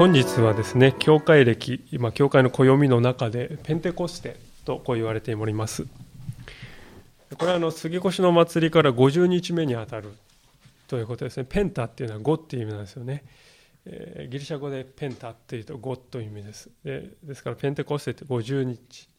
[0.00, 5.86] 本日はですね教会歴今教会の暦の中でペンテコステとこう言われております。
[7.36, 10.14] これはあの杉越の祭りから50日目にあたる
[10.88, 11.44] ということですね。
[11.46, 13.24] ペンタっていうのは5っていう意味なんですよね、
[13.84, 16.70] えー、ギリシャ語でペンタっていうと5という意味です。
[16.82, 19.10] でですからペンテコステって50日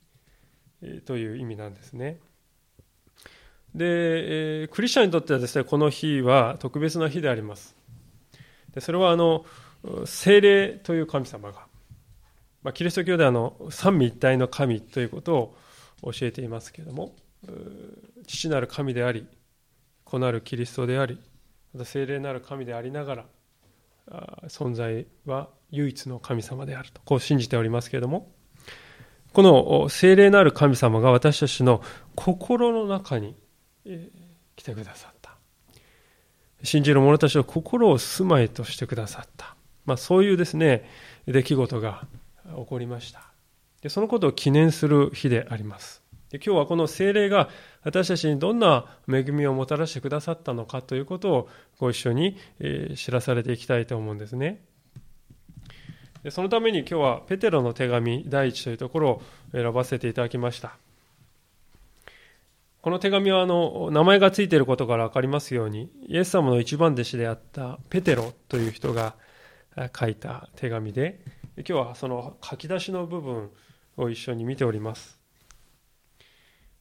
[1.05, 2.17] という意味なんですね。
[3.75, 7.75] で、えー、クリスチャンにとってはですねこの日は特別な日であります。
[8.73, 9.45] でそれはあの
[10.05, 11.65] 精霊という神様が、
[12.63, 17.15] まあ、キリスト教ではの三位一体の神ということを教えていますけれども
[18.27, 19.27] 父なる神であり
[20.03, 21.19] 子なるキリストであり
[21.73, 23.25] ま精霊なる神でありながら
[24.47, 28.31] 存在は唯一の神様であるとこう信じておりますけれども
[29.33, 31.81] この精霊なる神様が私たちの
[32.15, 33.35] 心の中に
[34.55, 35.37] 来てくださった。
[36.63, 39.55] 信じる者たちの心を住まいとしてくださった。
[39.85, 40.89] まあ、そういうですね
[41.25, 42.05] 出来事が
[42.55, 43.23] 起こりました。
[43.81, 46.01] でそのことを記念する日であります。
[46.29, 47.49] で今日はこの精霊が
[47.83, 54.61] 私たちにどんな恵みをもたらしてくださったのかということをご一緒に、え知らされていきたいと思うんですね。
[56.23, 60.77] でそのために今日はペテロの手紙第一というところを選ばせていただきました。
[62.81, 69.15] この手紙はあの名前がついていることから分かりますようにイエス様の一番弟子であったペテロという人が
[69.97, 71.21] 書いた手紙で
[71.57, 73.49] 今日はその書き出しの部分
[73.97, 75.19] を一緒に見ております。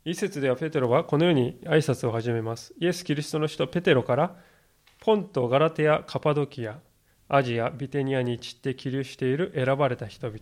[0.04, 2.74] 一節ではペテロはこのように挨拶を始めます。
[2.80, 4.36] イエス・キリストの人ペテロから
[5.00, 6.78] ポント、ガラテア、カパドキア、
[7.28, 10.38] アジア、ビテニアに散って起立している選ばれた人々。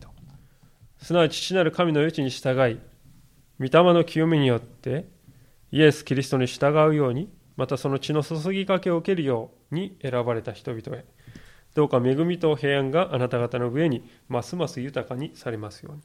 [0.99, 2.81] すなわち父なる神の余地に従い
[3.61, 5.09] 御霊の清めによって
[5.71, 11.05] イエス・キリストに従うようにまたその血の注ぎかけを受けるように選ばれた人々へ。
[11.79, 16.03] どうか恵みと平安があなた方の上にますます豊かにされますように。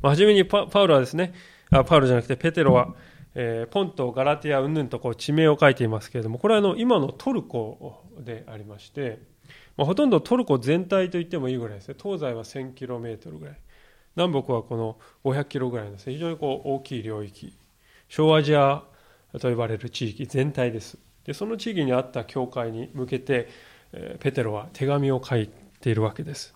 [0.00, 1.34] まあ、初めにパウロはですね、
[1.70, 2.94] あパウロじゃなくてペテロは、
[3.34, 9.18] えー、ポンとガラティア、うんぬんとこう地名を書いていますけれども、これはあの今のトルコでありまして、
[9.76, 13.56] まあ、ほとんどトルコ全体と言ってもいいぐらいですね、東西は 1000km ぐらい、
[14.14, 17.52] 南北はこの 500km ぐらいですね、非常にこう大きい領域、
[18.08, 18.84] 小アジア
[19.40, 20.98] と呼ばれる地域全体です。
[21.26, 23.48] でその地域にあった教会に向けて
[24.20, 25.50] ペテロは手紙を書い
[25.80, 26.54] ているわけです。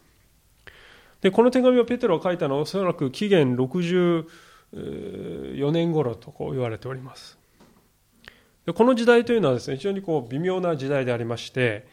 [1.20, 7.38] でこの手紙をペテロが書いたのはおそらく紀元64年頃とこう言われております。
[8.64, 11.86] でこの時代というのはですね非常にこう微妙な時代でありまして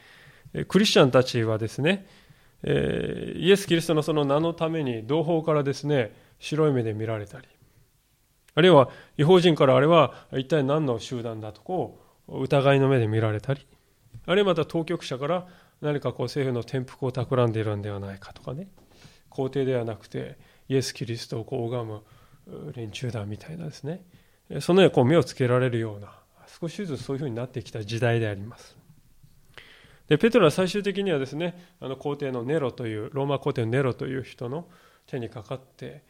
[0.68, 2.06] クリスチャンたちはですね
[2.64, 7.46] イエス・キリストのその名のために同胞からですね白い目で見られたり
[8.54, 13.66] あるいは違法人からあれは一体何の集団だとこう疑いの目で見られたり
[14.26, 15.46] あるいはまた当局者から
[15.80, 18.68] 何かこう政府の転覆を企んでいるんではないかとかね
[19.28, 22.02] 皇帝ではなくてイエス・キリストをこう拝む
[22.74, 24.04] 連中だみたいなですね。
[24.60, 26.12] そのようにこう目をつけられるような
[26.60, 28.76] 少しずつそういうふうになってきた時代であります。
[30.08, 34.66] でペトロは最終的にはですねあの皇帝のネロというローマ皇帝のネロという人の
[35.06, 36.02] 手にかかって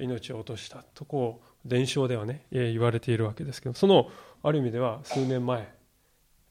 [0.00, 4.10] 命を落としたとこう伝承ではね言われているわけですけどその
[4.42, 5.72] ある意味では数年前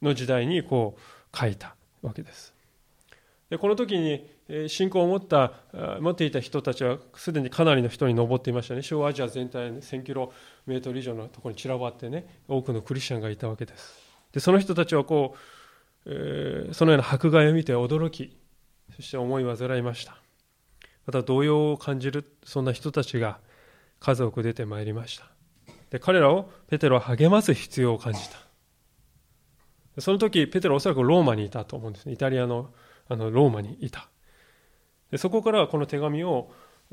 [0.02, 2.54] の時代にこう書いたわけです。
[3.50, 4.26] でこの時に
[4.70, 5.54] 信仰を持った
[6.00, 8.82] 持っていた人たちはすでにかなりの人に上っていましたね。
[8.82, 10.32] 小アジア全体1000キロ
[10.66, 14.00] メートル以上のところに散らばってね多くのクリスチャンがいたわけです。
[14.32, 15.36] でその人たちはこ
[16.06, 18.38] う、えー、そのような迫害を見て驚き
[18.96, 20.18] そして思い煩いました。
[21.06, 23.40] また動揺を感じるそんな人たちが
[24.00, 25.26] 数多く出てまいりました。
[25.92, 28.38] で彼らをペテロは励ます必要を感じた。
[30.00, 32.14] その時ペテロはおそらくローマにいたと思うんですね。
[32.14, 32.74] イタリアの
[33.10, 34.08] あのローマにいた。
[35.12, 36.50] でそこからはこの手紙を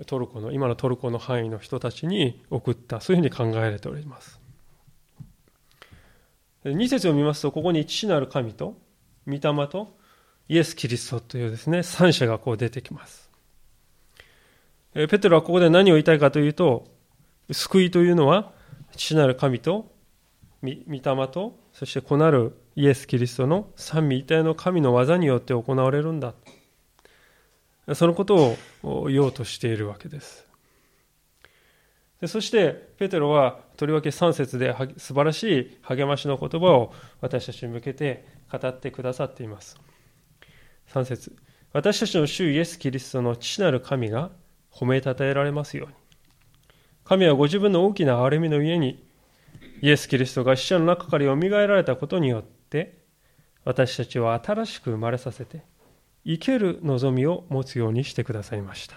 [0.06, 3.00] トルコの今のトルコの範囲の人たちに送った。
[3.00, 4.40] そういうふうに考えられております。
[6.64, 8.76] 2節を見ますとここに父なる神と
[9.26, 9.96] 御霊と
[10.48, 13.30] イエス・キリストというですね三者がこう出てきます。
[14.92, 16.88] ペテロはここで何を言いたいかというと
[17.52, 18.52] 救いというのは
[18.98, 19.90] 父なる神と
[20.60, 26.34] 御霊とそして子なるイエス・キリストの三位一体の神の技によって行われるんだ。
[27.94, 30.46] そのことを言おうとしているわけです。
[32.20, 39.78] でそしてペテロはとりわけ3節で素晴らしい励ましの言葉を私たちに向けて語ってくださっています。
[40.92, 41.36] 3節。
[41.72, 44.32] 私たちの主イエス・キリストの父なる神が
[44.72, 46.07] 褒めたたえられますように。
[47.08, 49.02] 神はご自分の大きな憐れみの家に
[49.80, 52.98] イエス・キリストが死者の中からよみがえられたことによって
[53.64, 55.62] 私たちは新しく生まれさせて
[56.26, 58.96] 生ける望みを持つようにしてくださいました。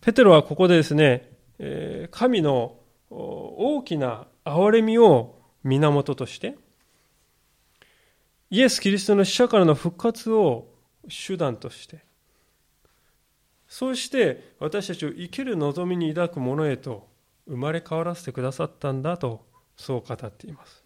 [0.00, 1.32] ペテロはここでですね、
[2.12, 2.76] 神の
[3.10, 6.56] 大きな憐れみを源として、
[8.50, 10.68] イエス・キリストの死者からの復活を
[11.08, 12.05] 手段として、
[13.68, 17.08] そうして私たちを生きる望みに抱くものへと
[17.48, 19.44] 生まれ変わらせてくださったんだと
[19.76, 20.84] そう語っています。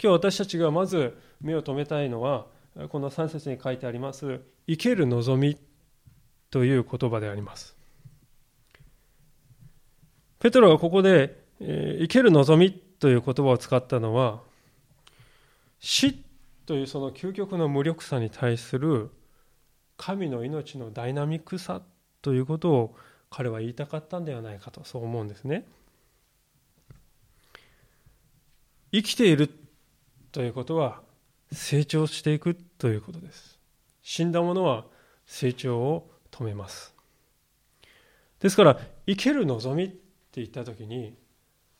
[0.00, 2.46] 今日私たちがまず目を留めたいのは
[2.88, 5.58] この3節に書いてあります生ける望み
[6.50, 7.76] という言葉であります。
[10.38, 14.40] ペトロがここで、生ける望みという言葉を使ったのは
[15.80, 16.22] 死
[16.66, 19.10] というその究極の無力さに対する
[19.98, 21.82] 神の命のダイナミックさ
[22.22, 22.96] ということを
[23.28, 25.66] 彼は言いたかったんではないかとそう思うんですね。
[28.90, 29.50] 生きている
[30.32, 31.02] ということは
[31.52, 33.58] 成長していくということです。
[34.02, 34.86] 死んだ者は
[35.26, 36.94] 成長を止めます。
[38.40, 39.96] ですから生ける望みって
[40.36, 41.16] 言った時に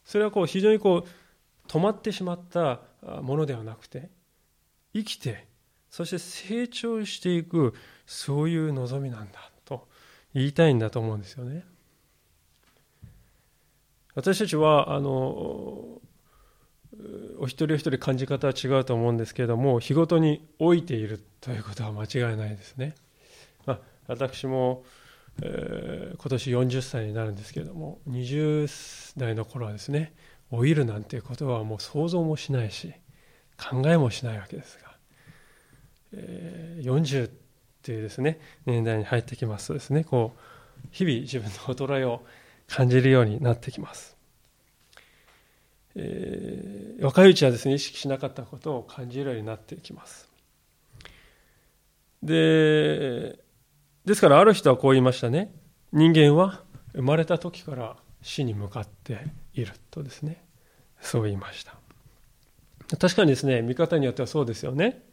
[0.05, 2.81] それはこう非常にこう止まってしまった
[3.23, 4.11] ものではなくて
[4.93, 5.47] 生きて
[5.91, 7.75] そして成長していく
[8.09, 9.87] そういう望みなんだと
[10.33, 11.63] 言いたいんだと思うんですよね。
[14.15, 15.11] 私たちはあの
[17.39, 22.95] お一人お一人感じ方は違うと思うんですけれども日ごとに老いているということは間違いないですね。
[23.67, 24.85] まあ、私も、
[25.43, 30.15] えー、今年40歳になるんですけれども20代の頃はですね
[30.51, 32.95] 老いるなんていうことはもう想像もしないし
[33.59, 34.97] 考えもしないわけですが、
[36.15, 37.31] えー、40
[37.89, 42.23] っていうですね年代に入ってきますとですねこう日々自分の衰えを
[42.67, 44.15] 感じるようになってきます。
[45.95, 50.29] えー、若いうちはですね意識しなかったことを感じるようになってきます。
[52.23, 53.39] で
[54.05, 55.51] ですからある人はこう言いましたね
[55.93, 56.63] 人間は
[56.93, 60.45] 生まれた時から死に向かっているとですね
[61.01, 61.79] そう言いました
[62.99, 65.08] 確かにですね見方によってはそうですよね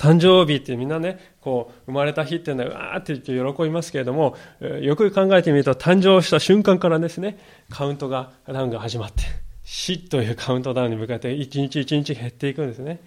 [0.00, 4.34] 誕生日ってみんなねこう生まれた日っていうのはわーって言って喜びますけれども
[4.80, 7.38] よく考えてみると誕生した瞬間からですね
[7.68, 9.24] カウントがダウンが始まって
[9.62, 12.98] 死というカウントダウンに向かって一日一日減っていくんですね。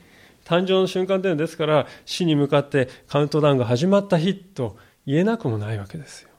[0.45, 6.30] 誕生の瞬間というのはですから死に向かってカウントダウンが始まった日と言えなくもないわけですよ。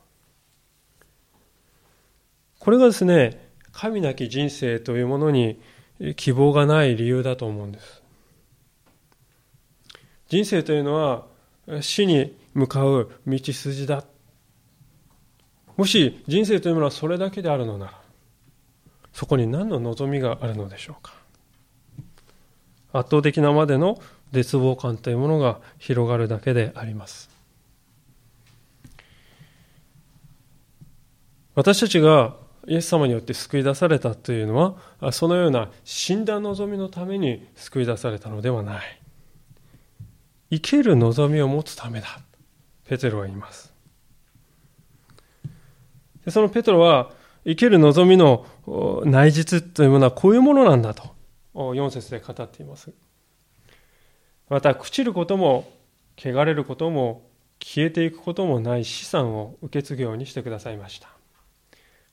[2.59, 5.59] これがですね神なき人生というものに
[6.15, 8.04] 希望がない理由だと思うんです。
[10.27, 11.25] 人生というのは
[11.81, 14.03] 死に向かう道筋だ。
[15.77, 18.01] もし人生というものはそれだけであるのなら
[19.11, 21.13] そこに何の望みがあるのでしょうか？
[22.93, 23.99] 圧倒的なまでの
[24.31, 27.29] 絶望感というものが広がるだけであります。
[31.55, 32.35] 私たちが
[32.67, 39.01] イエス様によって救い出されたというのはそのような死んだ望みのために救い出されたのではない。
[40.55, 42.19] 生ける望みを持つためだ。
[42.87, 43.73] ペテロは言います。
[46.23, 47.11] でそのペテロは
[47.45, 48.45] 生ける望みの
[49.05, 51.13] 内実というものはこういうものなんだと。
[51.53, 52.91] 4節で語っています。
[54.49, 55.71] また朽ちることも
[56.17, 57.27] 汚れることも
[57.59, 61.09] 消えていくこともない資産を受け継ぐようにしてくださいました。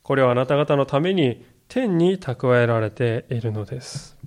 [0.01, 4.17] これはあなた方のために天に蓄えられているのです。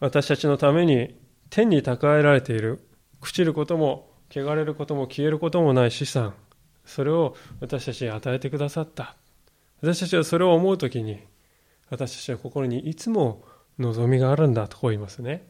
[0.00, 1.18] 私たちのために
[1.50, 2.80] 天に蓄えられている。
[3.20, 6.34] 朽ちることも汚れることも消えることもない資産。
[6.84, 9.16] それを私たちに与えてくださった。
[9.80, 11.20] 私たちはそれを思う時に
[11.90, 13.44] 私たちの心にいつも
[13.78, 14.68] 望みがあるんだ。
[14.68, 15.46] とこう言いますね。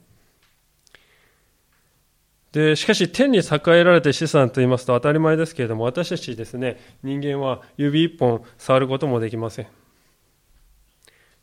[2.52, 9.66] でしかし天に栄えられて資産と言いますと当たり前ですけれども私たちですね人間は指一本触ることもできません。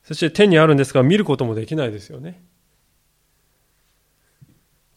[0.03, 2.43] そして天にあるんですが見ることもできないですよね。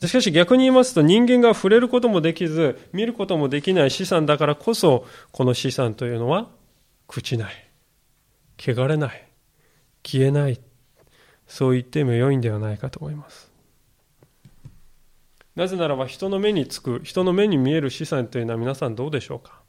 [0.07, 6.49] しかし逆に言いますと人間が触れることもできず見ることもできない資産だからこそこの資産というのは
[7.09, 7.55] 朽ちない。
[8.59, 9.29] 汚れない。
[10.05, 10.61] 消えない。
[11.47, 13.51] そう言っても良いんではないかと思います。
[15.57, 19.63] なぜならば人の目につく人の目に見える資産というのは皆さんどうでしょうか？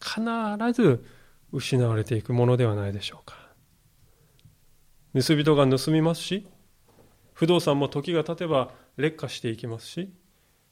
[0.00, 1.04] 必ず
[1.52, 3.36] 失われていくものではないでしょうか？
[5.14, 6.46] 盗人が盗みますし
[7.38, 10.10] 不動産も時が経てば劣化していきますし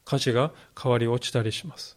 [0.05, 1.97] 価値が変わり落ちたりします。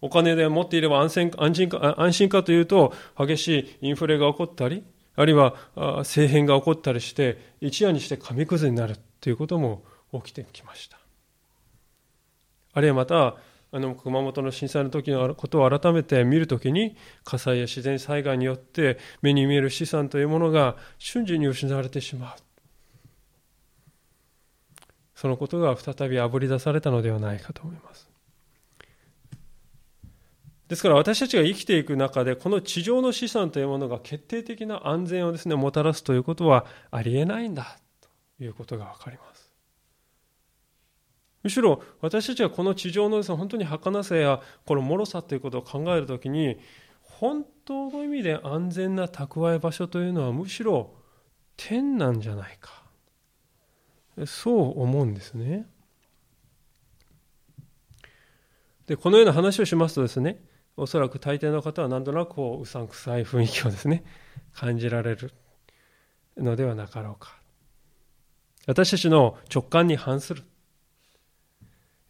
[0.00, 4.82] お金で持っていれば安心安心か安心かというと激しいインフレが起こったり
[5.14, 10.98] あるいは政変が起こったりして一夜にして紙くずになるということも起きてきました。
[12.72, 13.36] あるいはまた
[13.70, 22.36] あの熊本の震災の時のことを改めて見るときに火災や自然災害によって目に見える資産というものが瞬時に失われてしまう。
[25.16, 28.08] そのことが再びあぶり出されたのではないかと思います。
[30.68, 37.78] ですから私たちが生きていく中でこの地上の資産というものが決定的な安全をですねもたらすということはありえないんだ
[38.38, 39.50] ということが分かります。
[41.44, 46.58] むしろ私たちはこの地上のです、ね、本当に儚さやこの脆さということを考えるときに
[47.00, 50.90] 本当の意味で安全な蓄え場所というのはむしろ
[51.56, 52.85] 天なんじゃないか。
[54.24, 55.66] そう思うんですね。
[58.86, 60.40] でこのような話をしますとですね
[60.76, 64.04] おそらく大抵の方は何となくこううさんくさい雰囲気をですね
[64.54, 65.32] 感じられる
[66.36, 67.36] のではなかろうか。
[68.66, 70.44] 私たちの直感に反する。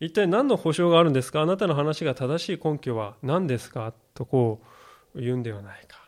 [0.00, 1.40] 一体何の保証があるんですか？
[1.40, 3.94] あなたの話が正しい根拠は何ですか？
[4.14, 4.62] とこ
[5.14, 6.05] う言うんではないか。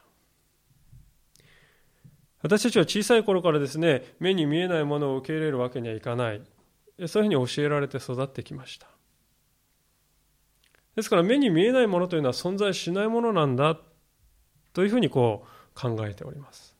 [2.43, 6.43] 私たちは小さい頃からですね目に見えないものを受け入れるわけにはいかない
[7.07, 8.89] そういうふうに教えられて育ってきました
[10.99, 13.79] ですから目に見えないものというのは存在しないものなんだ
[14.73, 16.77] というふうにこう考えております。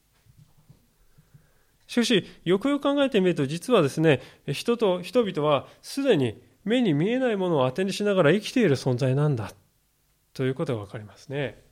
[1.87, 9.53] しかし、よくよく考えてみると、実はですね、人と人々はすでに目に見えないものを当てにしながら生きている存在なんだ
[10.35, 11.63] ということが分かりますね。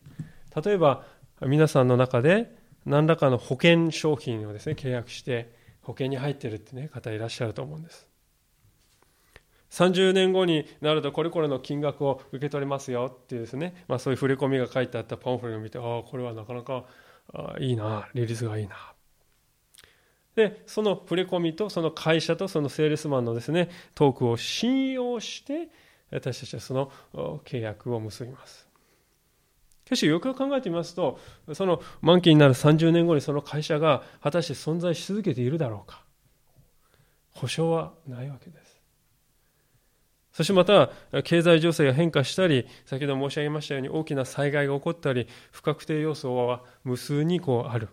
[0.64, 1.04] 例えば、
[1.42, 2.55] 皆さんの中で
[2.86, 5.52] 何らかの保険商品をですね、契約して
[5.82, 8.08] 保険に入ってるってね、方いらっしゃると思うんです。
[9.70, 16.84] 30年後になるとこれこれの金額を受け取りますよっていうですね、まあ、そういう振り込みが書いてあったパンフレットを見てああこれはなかなか
[17.58, 18.76] いいなリリースがいいな
[20.34, 25.68] でその振り込みとその会社とそのセールスマンのですねトークを信用して
[26.10, 28.65] 私たちはその契約を結びます
[29.86, 31.18] しかしよく考えてみますと
[31.54, 36.04] その満期になる30年後にその会社が果たして存在し続けているだろうか。
[37.30, 38.80] 保証はないわけです。
[40.32, 40.90] そしてまた、
[41.22, 47.88] 経済情勢が変化したり、先ほど申し上げましたように大きな災害が起こったり、不確定要素は無数にこうある。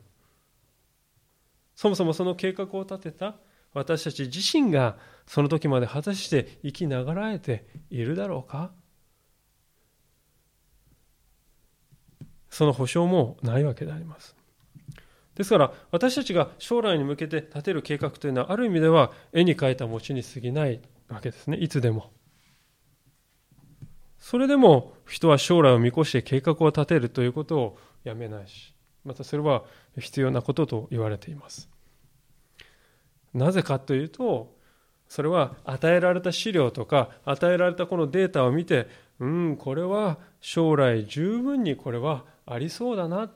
[1.75, 3.35] そもそもその計画を立てた
[3.73, 8.71] 私たち自身がその時まで果たして生きながらえているだろうか。
[12.53, 14.36] その保証もないわけであります。
[15.33, 20.79] ですから私たちが将来に向けて立てる計画というのはある意味では絵に描いた餅に過ぎない
[21.10, 22.12] わけですねいつでも。
[24.19, 29.63] それでも人は将来を見越して計画を立てるということをやめないし、またそれは
[29.98, 31.69] 必要なことと言われています。
[33.33, 34.55] なぜかというと、
[35.07, 38.88] それは与えられた資料とか与えられたこのデータを見て、
[39.19, 43.31] うん、これは将来十分にこれはありそうだな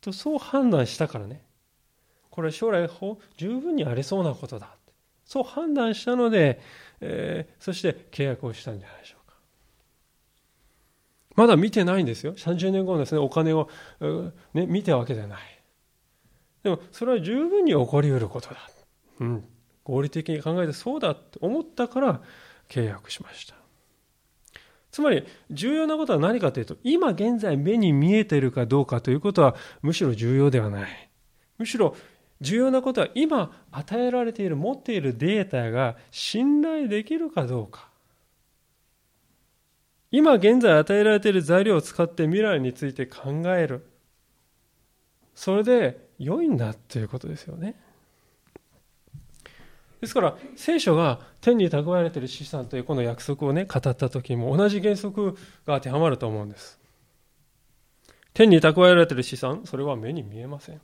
[0.00, 1.44] とそう判断したからね。
[2.30, 2.88] これ将来
[3.36, 4.74] 十分にありそうなことだ。
[5.24, 6.60] そう判断したので、
[7.00, 9.36] えー、そして契約をしたんじゃないでしょうか。
[11.36, 12.34] まだ見てないんですよ。
[12.34, 13.68] 30年後のですね、お金を、
[14.52, 15.40] ね、見たわけじゃない。
[16.62, 18.56] でも、それは十分に起こりうることだ。
[19.20, 19.44] うん。
[19.84, 22.22] 合理的に考えてそうだって思ったから
[22.68, 23.63] 契約しました。
[24.94, 31.10] つまり、重要なことは何かというと、今現在目に見えているかどうかということは、むしろ重要ではない。
[31.58, 31.96] むしろ、
[32.40, 37.88] 重要なことは今与えられている持っているデータが信頼できるかどうか
[40.12, 43.84] 今現在与えられている材料を使って未来について考える。
[45.34, 47.74] それで良いんだということですよね。
[50.04, 55.32] ですから聖書が天に蓄えられている資産というこの約束をね語った時も同じ原則
[55.66, 56.78] が当てはまると思うんです。
[58.34, 60.80] 天に蓄えられている資産それは目に見えません。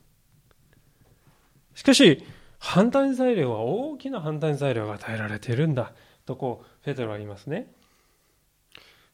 [1.74, 2.24] しかし
[2.58, 5.92] 反対材料は大きな反対材料が与えられているんだ
[6.24, 7.70] とこうペテロは言いますね。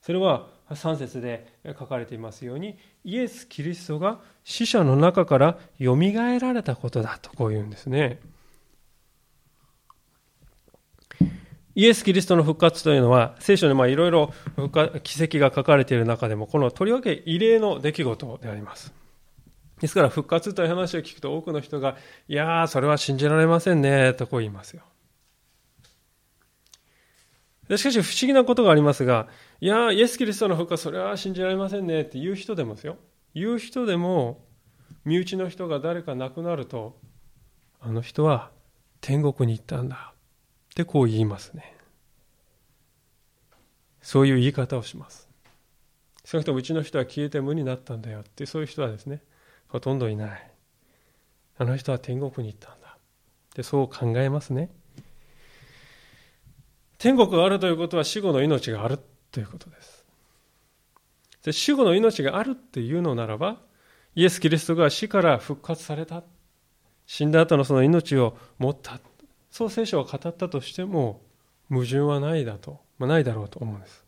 [0.02, 8.20] それは3節で書かれていますようにイエス・キリストが死者の中からよみがえられたことだとこう言うんですね。
[11.76, 14.33] イエス・キリストの復活というのは聖書にいろいろ
[15.04, 18.92] 奇跡が書かれている中でもこのとりわけ異例の出来事であります。
[19.80, 21.97] ですから復活という話を聞くと多くの人が
[22.28, 24.83] いやーそれは信じられませんねとこう言いますよ。
[27.76, 29.26] しかし不思議なことがありますが、
[29.61, 32.97] いや、イエス・キリストの復活、それは信じられませんねって言う人でもですよ。
[33.35, 34.47] 言う人でも、
[35.06, 36.99] 身内の人が誰か亡くなると
[37.80, 38.50] あの人は
[39.00, 40.12] 天国に行ったんだ
[40.76, 41.75] ってこう言いますね。
[44.02, 45.26] そういう言い方をします。
[46.26, 48.45] 少なくともうちの人は消えて無になったんだよって。
[48.45, 49.23] そういう人はですね
[49.68, 50.50] ほとんどいない。
[51.56, 52.88] あの人は天国に行ったんだ。
[52.88, 52.99] っ
[53.54, 54.71] てそう考えますね。
[56.99, 58.99] 天国があるということは死後の命がある
[59.33, 60.04] ということです。
[61.42, 63.62] で死後の命があるっていうのならば
[64.14, 66.23] イエス・キリストが死から復活された。
[67.06, 69.00] 死んだ後のその命を持った。
[69.56, 71.22] そう聖書は語ったとしても
[71.70, 74.04] 矛盾はないだと、まあ、ないだろうと思うんです。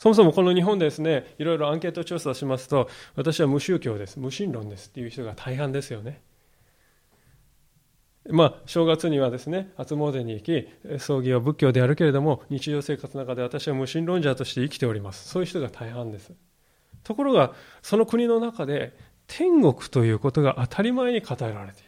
[0.00, 6.20] そもそもこの日本ですねいろいろアンケート調査しますと私は無宗教です無神論ですっていう人が大半ですよね。
[8.28, 10.68] まあ、正月にはですね初詣に行き
[10.98, 15.28] 葬儀は仏教であるけれども日常生活の中で私は無神論者として生きております。
[15.28, 16.32] そういう人が大半です。
[17.04, 18.96] ところがその国の中で
[19.28, 21.87] 天国ということが当たり前に語られている。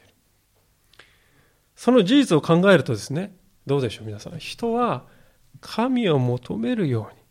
[1.81, 3.35] その事実を考えるとですね
[3.67, 4.39] どうでしょう皆さん。
[4.39, 5.07] 人は
[5.63, 7.23] 神を求めるように。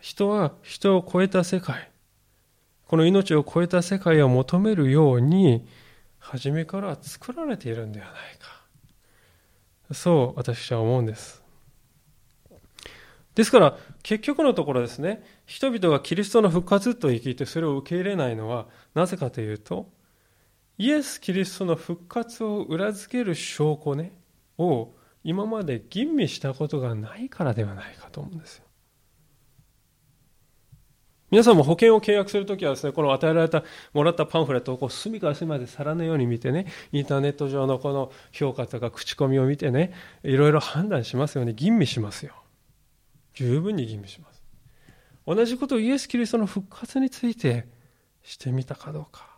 [0.00, 1.90] 人は人を超えた世界
[2.86, 5.66] この命を超えた世界を求めるように
[6.20, 9.92] 初めから作られているんではないか。
[9.92, 11.42] そう私は思うんです。
[13.34, 19.90] ですから結局のところですね人々がキリストの復活と聞いてそれを受け入れないのはなぜかというと
[20.78, 24.12] イエス・キリストの復活を裏付ける証拠ね
[24.58, 24.92] を
[25.24, 28.66] 今まで吟味したことがないからではないかと思うんですよ
[31.28, 41.52] 皆さんも保険を契約するときはですね、この与えられた、もらったパンフレットをこう隅から隅まで皿のように見てね、インターネット上のこの評価とか口コミを見てね、いろいろ判断しますよね。
[41.52, 42.32] 吟味しますよ。
[43.34, 44.42] 十分に吟味します。
[45.26, 47.66] 同じことをイエス・キリストの復活について
[48.22, 49.35] してみたかどうか。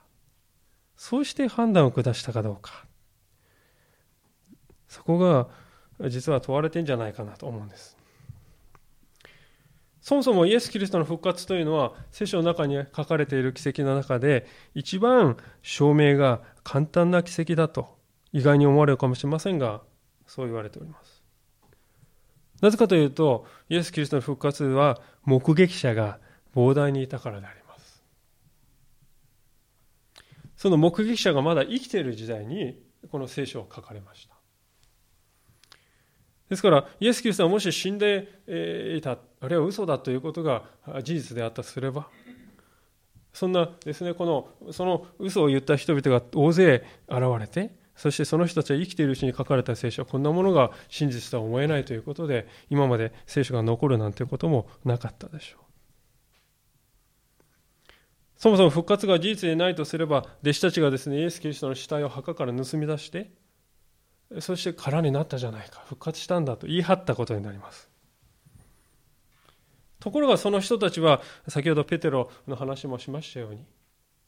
[0.98, 2.84] そうして判断を下したかどうか。
[4.88, 5.48] そこが
[6.10, 7.96] 実は問われてんじゃないかなと思うんです。
[10.00, 17.96] そもそもイエス・キリストの復活というのは聖書の中に書かれている奇跡の中で一番証明が簡単な奇跡だと
[18.32, 19.82] 意外に思われるかもしれませんが
[20.26, 21.22] そう言われております
[22.62, 26.18] なぜかというとイエス・キリストの復活は目撃者が
[26.54, 27.57] 膨大にいたからであります
[30.58, 34.34] その目撃者がまだ生きている時代にこの聖書を書かれました
[36.50, 38.26] ですから、イエス・キリストはもし死んで
[38.96, 40.64] いた、あるいは嘘だということが
[41.02, 42.08] 事実であったとすれば、
[43.34, 44.24] そんなですね、こ
[44.64, 55.67] の、その嘘を言った人々が大勢現れて、そしてその人たちは生きているうちに書かれた聖書はこんなものが真実とは思えないということで、今まで聖書が残るなんてこともなかったでしょう。
[58.38, 63.30] そもそも復活が事実でないとすれば、弟子たちがですね、イエス・キリストの死体を墓から盗み出して、
[64.40, 67.90] そして空になったじゃないか復活したんだと言い張ったことになります。
[70.00, 73.64] ところがその人たちは先ほどペテロの話もしましたように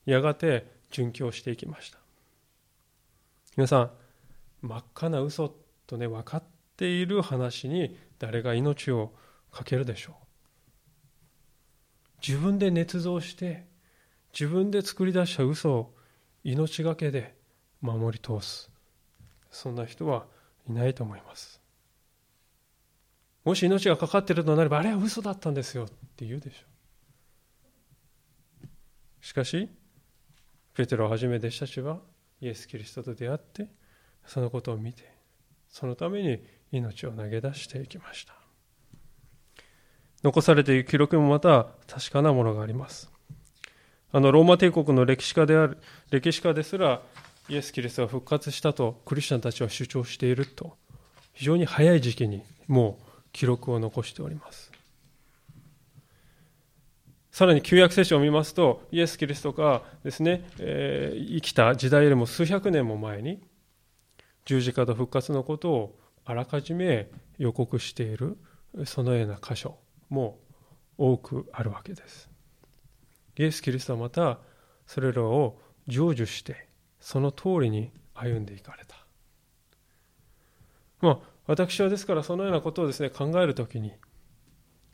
[0.06, 1.98] やがて殉教していきました。
[3.56, 3.90] 皆さん
[4.62, 5.54] 真っ赤な嘘
[5.86, 6.42] とね分かっ
[6.76, 9.12] ている話に誰が命を
[9.52, 10.14] かけるでしょう？
[12.26, 13.69] 自分で捏造して
[14.32, 15.94] 自分で作り出した嘘を
[16.44, 17.34] 命がけで
[17.80, 18.70] 守り通す。
[19.50, 20.26] そんな人は
[20.68, 21.60] いないと思います。
[23.44, 26.66] もし命がかかっているとなればあれは嘘だったんですよって言うでしょ。
[29.22, 29.68] うしかし
[30.74, 32.00] ペテロをはじめ弟子たちは
[32.40, 33.68] イエス・キリストと出会って
[34.26, 35.12] そのことを見て
[35.68, 38.34] そのために命を投げ出していきました。
[40.22, 43.10] 残されている記録もまた確かなものがあります。
[44.12, 45.78] あのローマ帝国の歴史家である
[46.10, 47.00] 歴史家ですら
[47.48, 50.76] イエス・キリストが復活したとクリスチャンたちは主張していると
[51.32, 54.70] 非常に早い時期にもう記録を残しております。
[57.30, 63.40] さらに旧約聖書を見ますとイエス・キリストがですね、えー、生きた時代よりも数百年も前に
[64.44, 68.36] 十字架と復活のことをあらかじめ予告している
[68.84, 70.38] そのような箇所も
[70.98, 72.29] 多くあるわけです。
[73.40, 74.38] イエス・キリストはまた
[74.87, 76.68] それらを成就して
[77.00, 78.96] その通りに歩んでいかれた。
[81.00, 83.94] まあ、私はですからそのようなことをですね考えるときに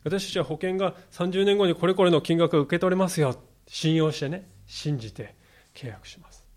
[0.05, 3.35] 私たちは保険が30年後にこれこれの金額を受け取れますよ
[3.67, 5.35] 信用してね信じて
[5.75, 6.47] 契約します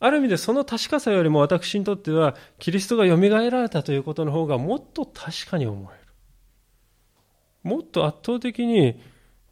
[0.00, 6.08] ある意味でその確かさよりも私にとってはキリストがよみがえられたということの方がもっと確かに思える
[7.62, 8.98] もっと圧倒的に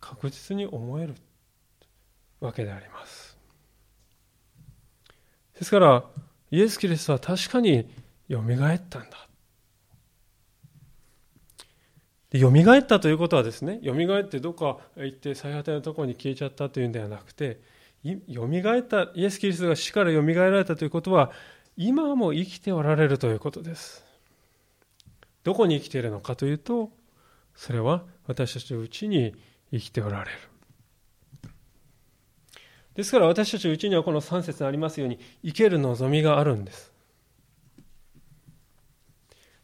[0.02, 1.14] 確実に思える
[2.40, 3.38] わけであります。
[5.58, 6.04] ですから、
[6.50, 7.88] イエス・キリストは確かに
[8.28, 9.28] よみがえったんだ。
[12.32, 17.60] よみがえったということはですね、よみがえってどっか行って最果てのところに消えちゃったというんではなくて、
[18.02, 21.30] よみがえった、イエス・キリストが死からよみがえられたということは、
[21.76, 24.04] 今も生きておられるということです。
[25.44, 26.90] どこに生きているのかというと、
[27.54, 29.34] それは私たちのうちに
[29.72, 30.38] 生きておられる。
[32.94, 36.92] ですから私たちうちにはこの3節にありますように、生ける望みがあるんです。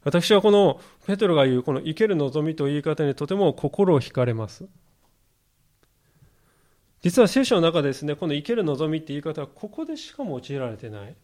[0.02, 4.66] 私はこのペトロが言うこの生ける望みという言い方にとても心を惹かれます。
[7.02, 11.16] 実は聖書の中でですね、この生ける望みって言い方はここでしか用いられてない、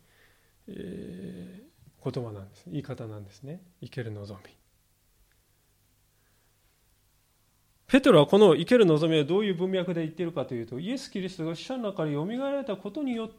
[0.69, 2.65] えー、言葉なんです。
[2.69, 3.63] 言い方なんですね。
[3.81, 4.64] 生ける望み。
[7.87, 13.31] ペトロはこの生ける望みはどういう文脈で言っているかというと、イエス・キリストが死者の中からよみがえられたことによっ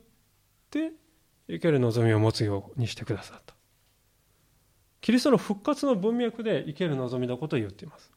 [0.69, 0.91] て、
[1.47, 3.55] 生ける望みを持つようにしてくださった。
[5.01, 8.11] キリストの復活の文脈で生ける望みのことを言っています。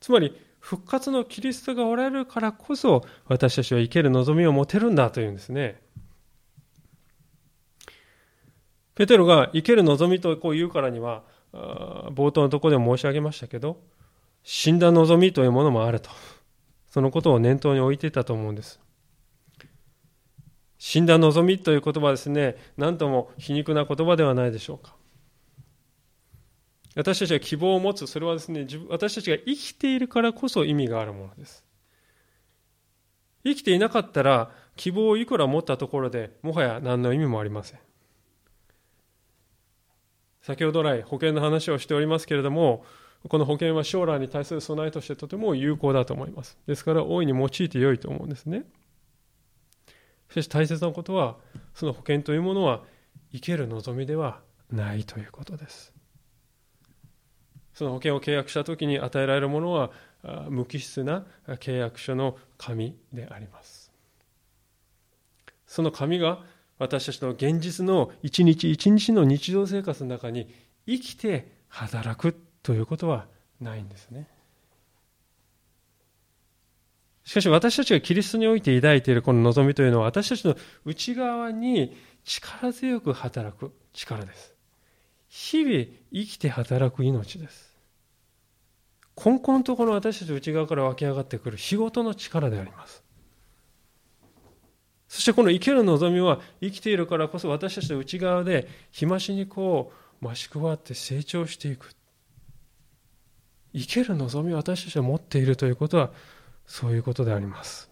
[0.00, 5.80] つまり、復活のキリストがおられるからこそ、私たちは生ける望みを持てるんだというんですね。
[8.94, 13.80] ペテロが生ける望みとこう言うからには、冒頭のところでも申し上げましたけど、
[14.42, 16.10] 死んだ望みというものもあると。
[16.88, 18.80] そのことを念頭に置いていたと思うんです。
[20.78, 24.96] 死んだ望みという言葉はですね、何とも皮肉な言葉ではないでしょうか。
[26.96, 31.64] 私たちが希望を持つ、それはですね、私たちが生きているからこそ意味があるものです。
[33.44, 37.80] 生きていなかったら、希望をいくら持ったところでもはや何の意味もありません。
[40.42, 42.84] 先ほど来保険の話をしておりますけれども、
[43.28, 46.58] この保険は将来に対する備えとしてとても有効だと思います。
[46.66, 48.64] ですから大いに用いて良いと思うんですね。
[50.30, 51.36] しかし大切なことは、
[51.74, 52.82] その保険というものは
[53.32, 55.92] 生ける望みではないということです。
[57.74, 59.90] その保険を契約した時に与えられるものは
[60.48, 63.90] 無機質な契約書の紙であります。
[65.66, 66.42] その紙が
[66.78, 70.52] 私たちの現実の一日一日の日常生活の中に
[70.86, 73.26] 生きて働くということは
[73.60, 74.28] ないんですね。
[77.24, 84.54] しかし私たちがキリストにおいて抱いているこの望みというのは私たちの内側に力強く働く力です。
[85.28, 87.70] 日々生きて働く命です。
[89.16, 93.04] 根本のところ私たち内側から湧き上がってくる仕事の力であります。
[95.06, 99.92] そしてこの生ける望みは生きているからこそ私たちの内側で日増しにこ
[100.22, 101.94] う増し加わって成長していく。
[103.74, 106.10] 生ける望みを私たちは持っているということは
[106.66, 107.90] そういうことであります。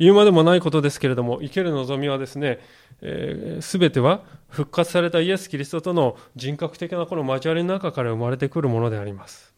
[0.00, 2.58] 言うまでもないことですけれども、生ける望みはですね、
[3.02, 9.54] えー、べ、ては復活されたイエス・キリストとの人格的なこの交わりの中から生まれてくるものであります。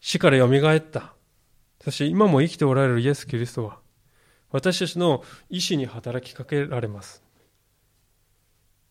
[0.00, 1.14] 死からよみがえった。
[1.82, 3.78] そして今も生きておられるイエス・キリストは、
[4.50, 7.22] 私たちの意志に働きかけられます。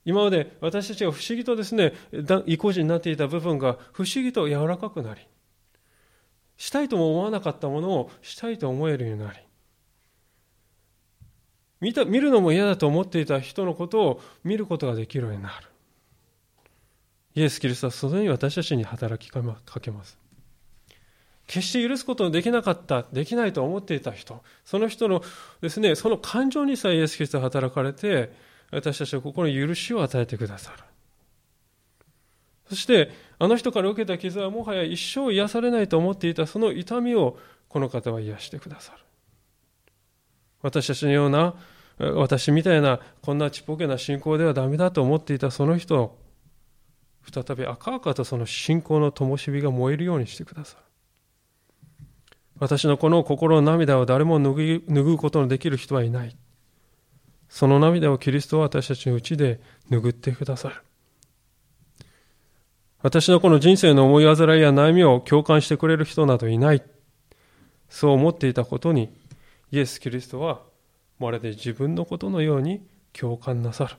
[0.05, 1.93] 今まで私たちが不思議とですね、
[2.45, 5.21] 意固地になっていた部分が不思議と柔らかくなり、
[6.57, 9.39] したいとも思わなかったものをしたいと思えるようになり、
[11.81, 15.67] 見た見るのも嫌だと思っていた人のことを見ることができるようになる。
[17.35, 19.41] イエス・キリストはそのように私たちに働きか
[19.79, 20.17] けます。
[21.47, 25.23] 決して許すことのできなかった、できないと思っていた人、その人の
[25.61, 28.31] ですね、その感情にさえイエス・キリストは働かれて、
[28.71, 30.77] 私たちは心に許しを与えてくださる。
[32.69, 38.99] そして、あの人から受けた傷はもはや一生癒されないと思っていたその痛みをこの方は癒してくださる。
[40.61, 41.55] 私たちのような、
[41.97, 46.17] 私みたいな、こんなちっぽけな信仰ではダメだと思っていたその人を、
[47.31, 50.83] 再び赤々とその信仰の灯火が燃えるようにしてくださる。
[52.59, 56.35] 私のこの心の涙を誰も拭うことのできる人はいない。
[57.49, 59.59] その涙をキリストは私たちのうちで
[59.89, 60.75] 拭ってくださる。
[63.01, 66.83] 私のこの人生の思い煩いや悩みを共感してくれる人などいない。
[67.89, 69.09] そう思っていたことに、
[69.71, 70.61] イエス・キリストは
[71.17, 73.95] まるで自分のことのように共感なさる。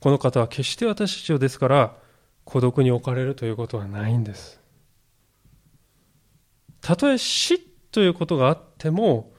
[0.00, 1.96] この方は決して私たちをですから
[2.44, 4.60] 孤独に置かれるということはないんです。
[6.80, 7.58] たとえ死
[7.90, 9.32] ということがあっても、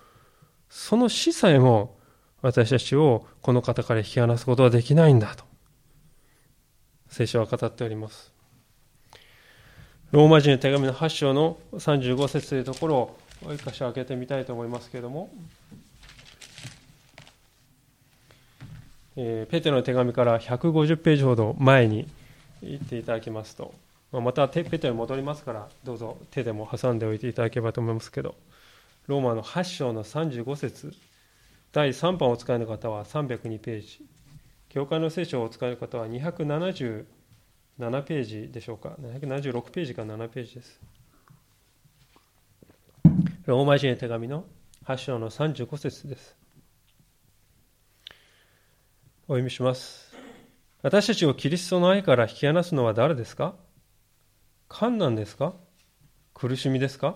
[0.70, 1.96] その死さえも
[2.42, 5.46] 私たちをこの方から引き離すことはできないんだと。
[7.10, 8.32] 聖書は語っております。
[10.12, 15.30] ローマ人の手紙の8章の35節というところを一箇所開けてみたいと思いますけれども、
[19.18, 22.08] えー、ペテロの手紙から150ページほど前に
[22.62, 23.74] 行っていただきますと、
[24.14, 28.36] またペテロに戻りますからどうぞ手でも挟んでおいていただければと思いますけど。
[29.08, 30.92] ローマの8章の35節。
[31.72, 34.06] 第3版をお使いの方は302ページ。
[34.68, 37.06] 教会の聖書をお使いの方は277
[38.04, 38.98] ページでしょうか。
[39.00, 40.82] 776ページか7ページです。
[43.46, 44.44] ローマ人の手紙の
[44.86, 46.36] 8章の35節です。
[49.30, 50.14] お読みします。
[50.82, 53.56] 私たちをキリストの愛から引き離すのは誰ですか？
[54.68, 55.54] 困難ですか？
[56.34, 57.16] 苦しみですか？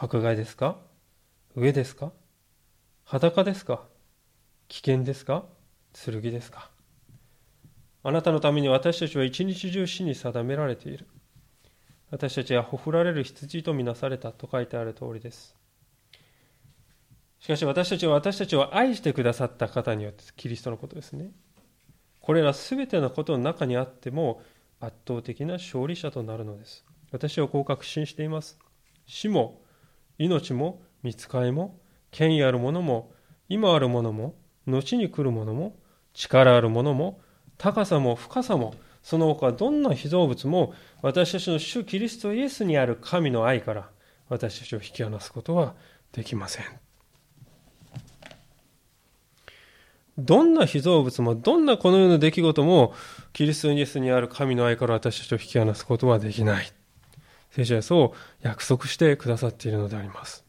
[0.00, 0.76] 迫害ですか？
[1.56, 2.12] 上ですか？
[3.02, 3.82] 裸ですか？
[4.68, 5.44] 危険ですか？
[5.92, 6.70] 剣ですか？
[8.04, 11.08] あなたのために私たちは一日中死に定められている。
[12.12, 15.56] 私たちはほふられる羊とみなされたと書いてある通りです。
[17.40, 21.32] しかし私たちは私たちを愛してくださった方によって、キリストのことですね。
[22.20, 24.42] これらすべてのことの中にあっても
[24.78, 26.84] 圧倒的な勝利者となるのです。
[27.10, 28.60] 私はこう確信しています。
[29.04, 29.60] 死も
[30.18, 31.78] 命も見つかりも
[32.10, 33.12] 権威あるものも
[33.48, 34.34] 今あるものも
[34.66, 35.76] 後に来るものも
[36.12, 37.20] 力あるものも
[37.56, 43.88] 高さも深さもその他どんな被造物も私たちの主キリストイエスにある神の愛から
[44.28, 45.74] 私たちを引き離すことは
[46.12, 46.64] できません。
[50.18, 52.92] どんな被造物もどんなこのような出来事も
[53.32, 56.77] キリストイエスにある神の愛から私たちを引き離すことはできない。
[57.50, 60.44] 聖書はそう約束してくださっているのであります。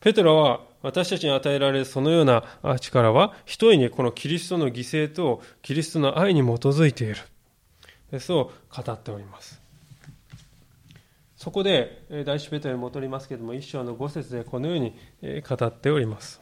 [0.00, 2.42] ペテロは私たちに与えられるそのような
[2.80, 7.14] 力は、一重にこのキリストの犠牲とキリストの愛に基づいてい
[8.10, 8.20] る。
[8.20, 9.62] そう語っております。
[11.36, 14.94] そこで、第一ペテロに戻りますけれども、一章の五節でこのように
[15.42, 16.40] 語っております。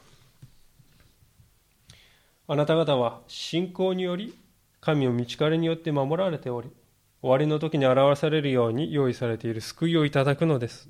[2.48, 4.34] あなた方は信仰により、
[4.80, 6.70] 神を道からによって守られており、
[7.22, 10.88] 終わりの時に表されるように用意されている救いをいただくのです。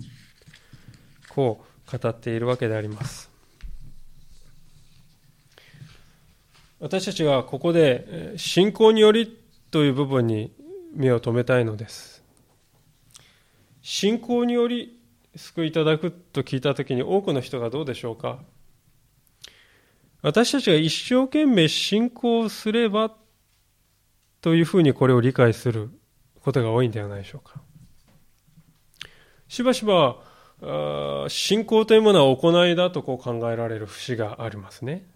[1.29, 3.31] こう語っているわけであります。
[6.79, 9.39] 私たちはここで信仰により
[9.71, 10.53] という部分に
[10.95, 12.23] 目を留めたいのです。
[13.83, 14.97] 信仰により
[15.37, 18.39] 救いいただくと聞いたときに多くの人がどうでしょうか
[20.23, 23.13] 私たちが一生懸命信仰すれば
[24.41, 25.91] というふうにこれを理解する
[26.43, 27.61] ことが多いんではないでしょうか。
[29.49, 30.17] しばしば
[31.29, 35.07] 信仰というものは行いだとこう考えられる節がありますね。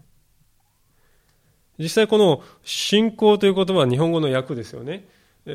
[1.77, 5.07] 実際この信仰という言葉は日本語の訳ですよね。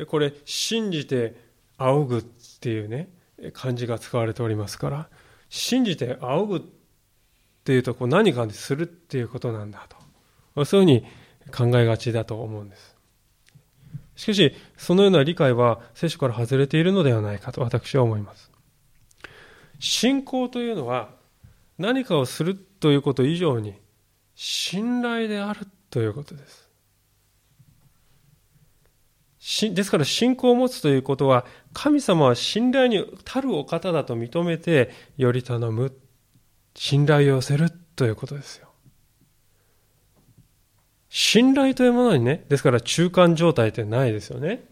[0.07, 1.35] これ、信じて
[1.77, 2.23] 仰ぐっ
[2.59, 3.09] ていうね、
[3.53, 5.09] 漢字が使われておりますから、
[5.49, 6.61] 信じて仰ぐっ
[7.63, 9.85] ていうとこう何かにするっていうことなんだ
[10.55, 10.65] と。
[10.65, 12.90] そういうふうに考えがちだと思うんです。
[14.15, 18.51] しかし、そのような理解は聖書から外れているのではないかと私は思います。
[19.79, 21.09] 信仰というのは
[21.77, 23.73] 何かをするということ以上に
[24.35, 26.69] 信頼であるということです。
[29.73, 35.95] ですから信仰を持つということは神様は信頼に足るお方だと認めてより頼む
[36.75, 38.70] 信頼を寄せるということですよ。
[41.13, 44.63] 信頼というものにね、ですから中間状態ってないですよね。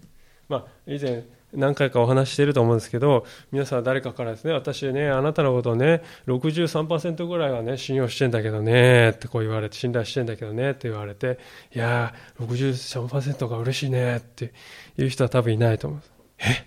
[0.48, 11.40] まあ以前何回かお話していると思うんですけど、皆さん誰かからですね、私ね、あなたのことをね、63%ぐらいはね、信用してんだけどね、ってこう言われて、信頼してんだけどね、って言われて、
[11.76, 14.54] いやー、63%が嬉しいね、って
[14.98, 16.14] いう人は多分いないと思うんです。
[16.38, 16.66] え？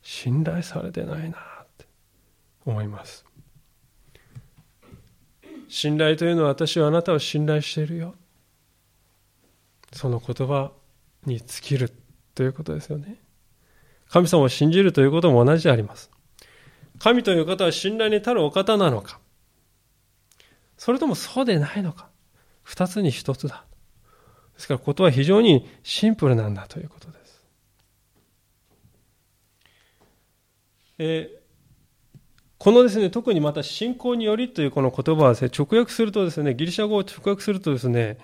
[0.00, 1.86] 信頼されてないな、って
[2.64, 3.26] 思います。
[5.68, 8.14] 信頼というのは私はあなたを信頼しているよ。
[9.94, 10.72] その言葉
[11.24, 11.92] に尽きる
[12.34, 13.16] ということですよね。
[14.08, 16.10] 神様を信じるということも同じであります。
[16.98, 19.18] 神という方は信頼に足るお方なのか
[20.76, 22.08] それともそうでないのか
[22.62, 23.64] 二つに一つだ。
[24.54, 27.44] ですからことは非常にシンプルなんだということです。
[30.98, 32.18] えー、
[32.58, 38.18] このですね、特にまた信仰によりというこの言葉はですね、直訳するとですね、ギリシャ語を直訳するとですね、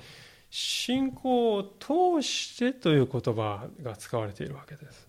[0.51, 5.09] 信仰を通してという言葉が使われているわけです。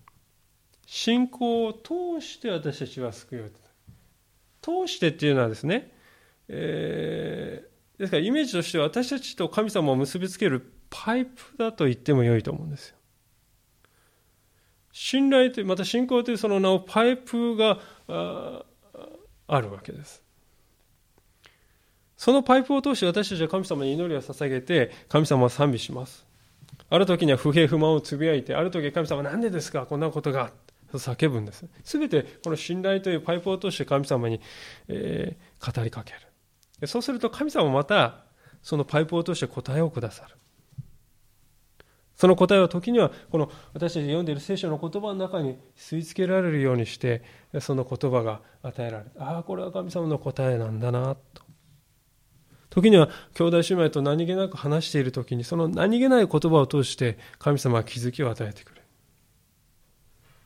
[0.86, 3.48] 信仰を通して私たちは救いを
[4.60, 5.92] 通してっていうのはですね、
[6.48, 12.96] えー、ですからイメージとしては私たちと神様を結びつけるパイプだと言っても良いと思うんですよ。
[14.92, 20.21] 信頼という、また信仰というその名をパイプがあるわけです。
[22.22, 26.24] そのパイプを通して私たちは神様に祈りを捧げて、神様を賛美します。
[26.88, 29.86] ある時には不平不満をつぶやいて、ある時は神様なんでですか？
[29.86, 30.52] こんなことが。
[30.92, 31.66] 叫ぶんです。
[31.82, 34.40] すべてこの信頼というパイプを通して神様に、
[34.86, 36.12] えー、語りかけ
[36.80, 36.86] る。
[36.86, 38.18] そうすると神様また
[38.62, 40.36] そのパイプを通して答えをくださる。
[42.14, 47.24] その答えは時にはこの私たちが読んでいる聖書の言葉の中に吸い付けられるようにして
[47.58, 51.41] その言葉が与えられるああこれは神様の答えなんだなと
[52.72, 58.80] 時には兄弟姉妹と何気なく話している時にその何気ない言葉を通して神様は気づきを与えてくる。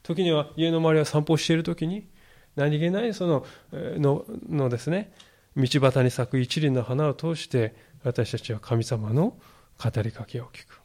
[0.03, 2.09] 時には家の周りを散歩している時に
[2.57, 5.12] 何気ないそのののですね
[5.57, 9.37] 道端に咲く一輪の花を通して私たちは神様の
[9.79, 10.81] 語りかけを聞く。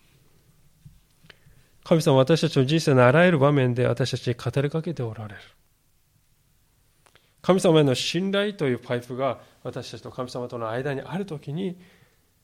[1.83, 5.39] 神様は私たちの人生のあらゆる場面で私たちに語りかけておられる。
[7.41, 11.79] 神様への信頼というパイプが私たちと神様との間にある時に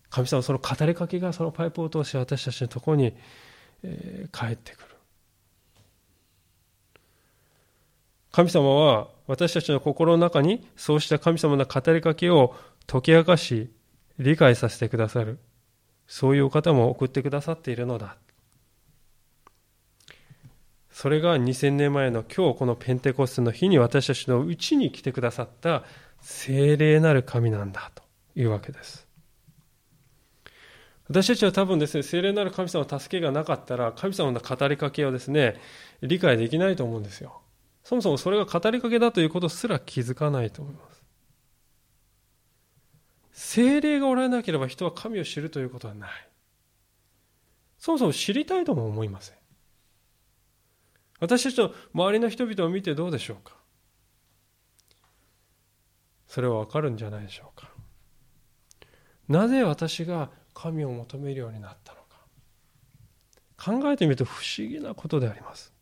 [0.10, 3.14] 神様その語りかけがそのパイプを通して私たちのところに、
[3.84, 4.88] えー、帰ってくる。
[8.32, 12.56] 神様は私たちの心の中にそうした神様の語りかけを
[12.86, 13.72] 解き明かし
[14.20, 15.40] 理解させてくださる。
[16.08, 18.18] そういうお方も送ってくださっているのだ。
[20.98, 25.84] それが2000年前の今日このペンテコステの日に私たちのうちに来てくださった
[26.22, 28.02] 精霊なる神なんだと
[28.36, 29.08] いうわけです
[31.08, 35.62] 私たちは多分ですね精霊なる神様の助けがなかったら神様の語りかけをですね
[36.02, 37.42] 理解できないと思うんですよ
[37.84, 41.04] そもそもそれが語りかけだということすら気づかないと思います。
[43.32, 46.10] 精霊がおられなければ人は神を知るということはない。
[47.80, 49.37] そもそも知りたいとも思いません。
[51.20, 53.56] 私たちの周りの人々を見てどうでしょうか？
[56.28, 57.72] それはわかるんじゃないでしょうか？
[59.28, 63.82] なぜ私が神を求めるようになったのか？
[63.82, 65.74] 考えてみると不思議なことであります。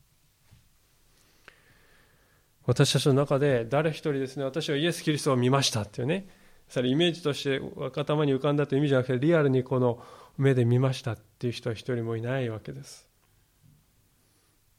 [2.65, 6.28] 私たちの中で誰一人ですね、私はイエス・キリストを見ましたっていうね、
[6.67, 7.62] それイメージとして
[7.95, 10.02] 頭に浮かんだという意味じゃなくて、リアルにこの
[10.38, 13.04] 目で見ましたっていう人は一人もいないわけです。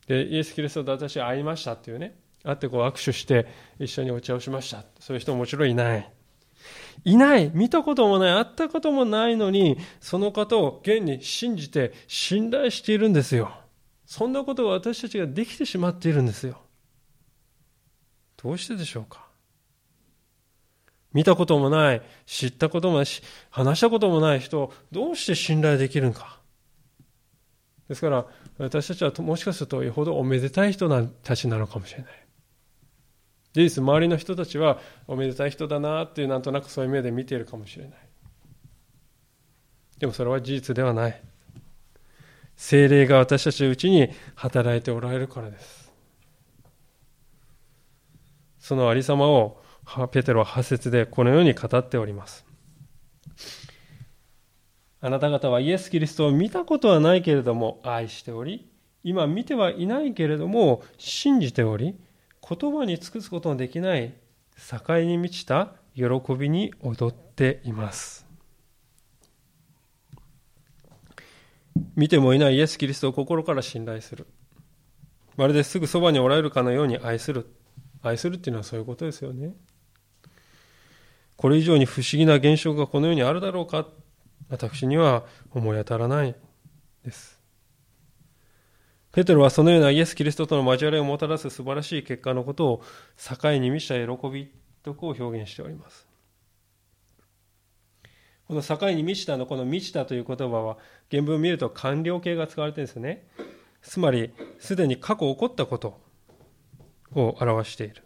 [0.06, 3.46] で、イエス・キリストと私は会いましたっていうね、会ってこう握手して
[3.78, 4.84] 一緒にお茶をしました。
[5.00, 6.10] そういう人ももちろんいない。
[7.04, 7.50] いない。
[7.52, 8.32] 見たこともない。
[8.32, 13.52] 会ったこともないのに、その方を現に信じて信頼しているんですよ。
[14.06, 16.60] そんなことが私たちができてしまっているんですよ。
[18.36, 19.26] どうしてでしょうか
[21.12, 26.35] 見たこともない、知ったこともないし、話したこともない人をどうして信頼できるのか。
[27.88, 28.26] ですから、
[28.58, 30.88] 私たちはもしかするとよほどおめでたい人
[31.22, 32.26] たちなのかもしれない。
[33.52, 37.98] 事実、周りの人たちはおめでたい人だなっていうなんとなくそういう目で見ているかもしれない。
[39.98, 41.22] でもそれは事実ではない。
[42.56, 45.92] 精霊が私たちのうちに働いておられるからです。
[48.58, 49.62] そのありさまを
[50.10, 52.44] ペテロは破説でこのように語っております。
[55.06, 58.68] あなた方はイエス・キリストを見たことはないけれども愛しており、
[59.04, 61.94] 今見てはいないけれども信じており、
[62.42, 64.14] 言葉に尽くすことのできない
[64.68, 66.04] 境に満ちた喜
[66.36, 68.26] びに踊っています。
[71.94, 74.26] 見てもいないイエス・キリストを心から信頼する。
[75.36, 77.46] まるですぐそばにおられるかのように愛する。
[78.02, 79.54] 愛するっていうのはそういうことですよね。
[81.36, 83.86] これ以上に不思議な現象がこの世にあるだろうか
[84.48, 86.34] 私には思い当たらない
[87.04, 87.40] です。
[89.12, 92.82] ペテロはそのようなイエス・キリストとの交わりをもたらす素晴らしい結果のことを
[93.16, 96.06] 境に満ちた喜びとこう表現しております。
[98.46, 100.76] この境に満ちたのこの満ちたという言葉は
[101.10, 103.26] 原文を見ると完了形が使われてるんですよね。
[103.82, 106.00] つまりすでに過去起こったこと
[107.12, 108.02] を表している。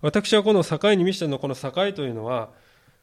[0.00, 2.50] 私はこの境に見せてのこの境というのは、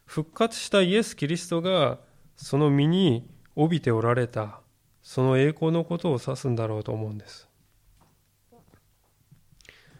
[0.09, 1.99] 復活したイエス・キリストが
[2.35, 4.59] その身に帯びておられた、
[5.03, 7.47] その栄光のことを指すんだろうと思うんです。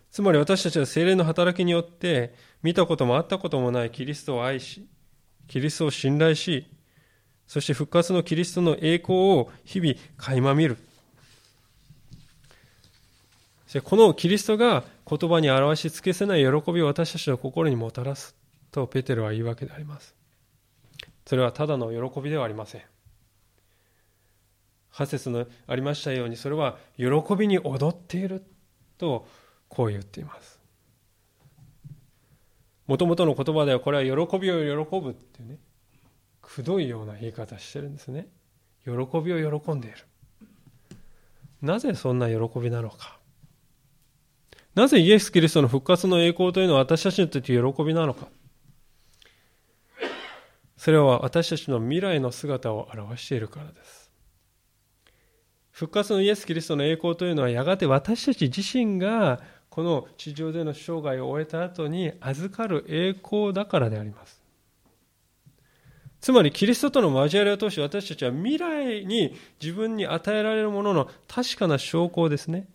[0.10, 2.34] つまり私たちは精霊の働きによって
[2.64, 4.88] 見たこともあったこともないキリストを愛し、
[5.48, 6.66] キリストを信頼し、
[7.46, 10.78] そして復活のキリストの栄光を日々垣間見る。
[13.84, 18.39] このキリストが言葉に表し尽けせない喜びを私たちの心にもたらす
[18.72, 20.16] とペテロは言うわけであります。
[21.26, 22.82] それはただの喜びではありません。
[24.94, 27.06] 8節のありましたようにそれは喜
[27.38, 28.44] びに踊っている
[28.98, 29.28] と
[29.68, 30.60] こう言っています。
[32.88, 35.60] もともとの言葉ではこれは喜びを喜ぶっていうね
[36.42, 38.28] くどいような言い方してるんですね。
[38.84, 39.98] 喜びを喜んでいる。
[41.62, 43.20] なぜそんな喜びなのか。
[44.74, 48.28] なぜイエス・キリストの復活の栄光というのは私たちにとって喜びなのか。
[50.80, 54.10] それは私たちの未来の姿を表しているからです。
[55.72, 64.42] 復活のイエス・キリストの栄光というのはやがて私たち自身がこの地上での生涯を終えた後に預かる栄光だからであります。
[66.22, 72.70] つまりキリストとの交わりを通して私たちは未来に自分に与えられるものの確かな証拠をですね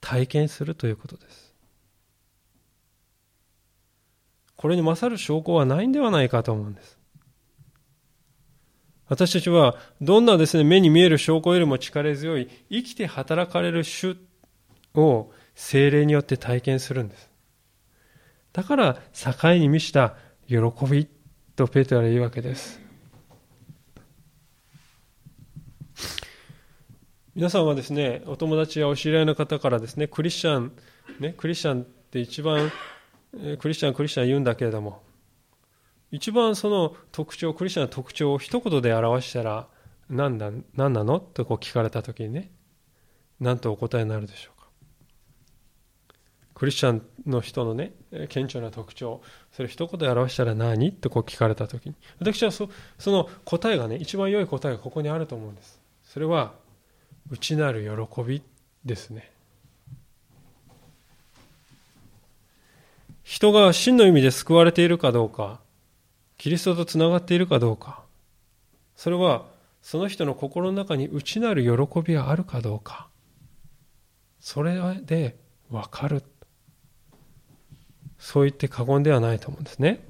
[0.00, 1.52] 体験するということです。
[4.54, 6.99] これに勝る証拠はないんではないかと思うんです。
[9.10, 14.16] 私たちはどんなですね、目に見える証拠よりも力強い生きて働かれる主
[14.94, 17.28] を精霊によって体験するんです。
[18.52, 20.14] だから境に満ちた
[20.46, 20.56] 喜
[20.88, 21.08] び
[21.56, 22.80] とペテロは言うわけです。
[27.34, 30.72] 皆さんはですね、お友達やお知り合いの方からですね、クリスチャン、
[31.18, 32.70] ね、クリスチャンって一番、
[33.58, 35.02] クリスチャン、クリスチャン言うんだけれども、
[36.10, 39.66] 一番その特徴、クリスチャンの特徴を一言で表したら
[40.08, 41.20] 何だ、何なの？
[41.20, 42.50] とこう聞かれたときにね、
[43.38, 44.66] 何とお答えになるでしょうか。
[46.54, 47.92] クリスチャンの人のね、
[48.28, 50.92] 顕著な特徴、それ一言で表したら何？
[50.92, 55.80] とこう聞かれたときに、私はそその答えがね、一番良い答えがここにあると思うんです。
[56.04, 56.54] それは、
[57.30, 58.42] 内なる喜び
[58.84, 59.30] ですね。
[63.22, 65.60] 人が真の意味で救われているかどうか、
[66.40, 68.00] キリストとつながっているかどうか、
[68.96, 69.44] それは
[69.82, 73.08] その人の心の中に内なる喜びがあるかどうか、
[74.40, 75.36] それで
[75.70, 76.22] わかる。
[78.18, 80.02] そう言って過言ではないと思うんですね。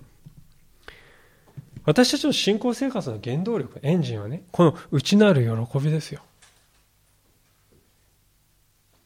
[1.84, 6.22] 私たちの信仰生活の原動力、エンジンはね、この内なる喜びですよ。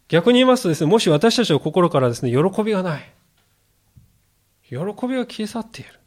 [0.09, 3.11] 逆に言いますとですね、もし私たちの心からですね、喜びがない。
[4.69, 6.01] 喜びが消え去っている。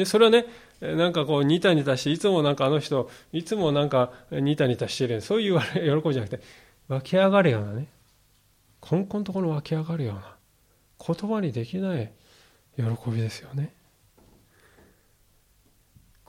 [0.00, 0.46] で、それはね、
[0.80, 6.40] なんかこう、ニタニタして、いつもなんかあの人、いつもなんかニタニタしてるそういう喜びじゃなくて、
[6.88, 7.86] 湧き上がるようなね、
[8.80, 10.36] こんこんところ湧き上がるような、
[11.06, 12.10] 言葉にできない
[12.76, 13.74] 喜びですよね。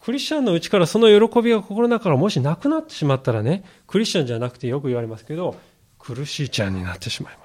[0.01, 5.55] クリスチャンのうちからその喜びが心の中からもしなくなってしまったらね、クリスチャンじゃなくてよく言われますけど、
[5.97, 7.40] 苦しいちゃんになってしまいます。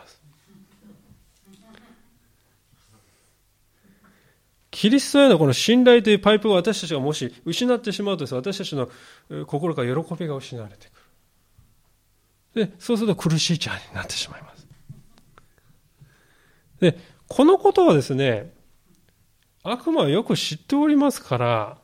[4.77, 8.91] キリストへのこの信頼というパイプを私たちがもし失ってしまうと私たちの
[9.47, 10.89] 心から喜びが失われて
[12.55, 12.67] くる。
[12.67, 14.67] で、そうすると苦しいチャーになってしまいます。
[16.81, 18.53] で、このことはですね、
[19.63, 21.79] 悪魔はよく知っておりますから、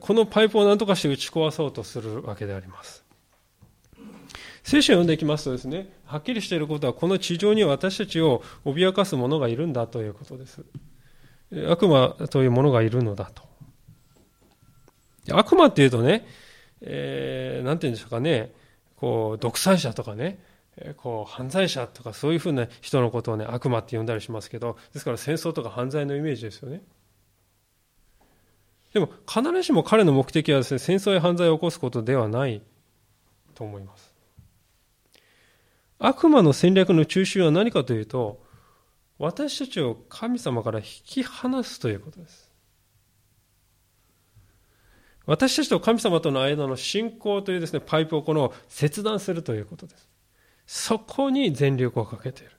[0.00, 3.02] このパイプを何とかして打ち壊そうとするわけであります。
[4.64, 10.62] 聖書を読んでいきますとですね、はっきりしていることは、この地上に私たちを脅かす者がいるんだということです。
[11.66, 13.42] 悪魔というものがいるのだと。
[15.32, 16.26] 悪魔っていうとね、
[16.80, 18.52] えー、なんて言うんでしょうかね、
[18.96, 20.38] こう、独裁者とかね、
[20.96, 26.82] こう、犯罪者とかそういうふうな人のことをね、悪魔って呼んだりしますけど、ですから戦争とか犯罪のイメージですよね。
[28.92, 32.62] でも、必ずしも彼の目的はですね、戦争や犯罪を起こすことではない
[33.54, 34.14] と思います。
[35.98, 38.42] 悪魔の戦略の中心は何かというと、
[39.20, 42.50] 私たちを神様から引き離すということです。
[45.26, 50.08] 私たちと神様との間の信仰というですね、パイプをこの切断するということです。
[50.66, 52.52] そこに全力をかけている。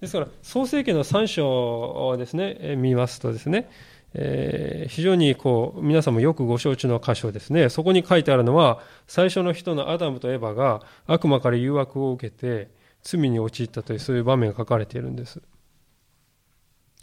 [0.00, 3.68] ですから、創世記の3章をですね、見ますとですね、
[4.14, 7.68] えー、非常にこう、皆さんもよくご承知の箇所ですね。
[7.68, 12.74] そこに書いてあるのは、最初の人のアダムとエバが悪魔から誘惑を受けて、
[13.06, 15.40] 罪に陥ったというそういう場面が書かれているんです。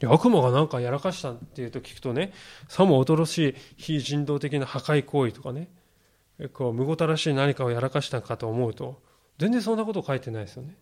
[0.06, 2.34] 悪魔が何かやらかしたっていうと聞くとね、
[2.68, 5.70] さも恐ろしい非人道的な破壊行為とかね、
[6.52, 9.02] こう、むごたらしい何かをやらかしたかと思うと、
[9.38, 10.78] 全然そんなこと書いてないですよね。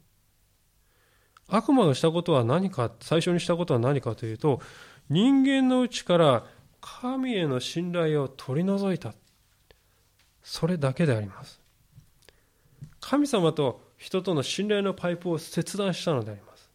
[1.47, 4.59] 悪魔がしたことは何か、最初にしたことは何かというと、
[5.09, 6.47] 人間のうちから
[6.79, 9.13] 神への信頼を取り除いた。
[10.41, 11.61] それだけであります。
[12.99, 16.71] 神様と人との信頼のパイプを切断したのであります。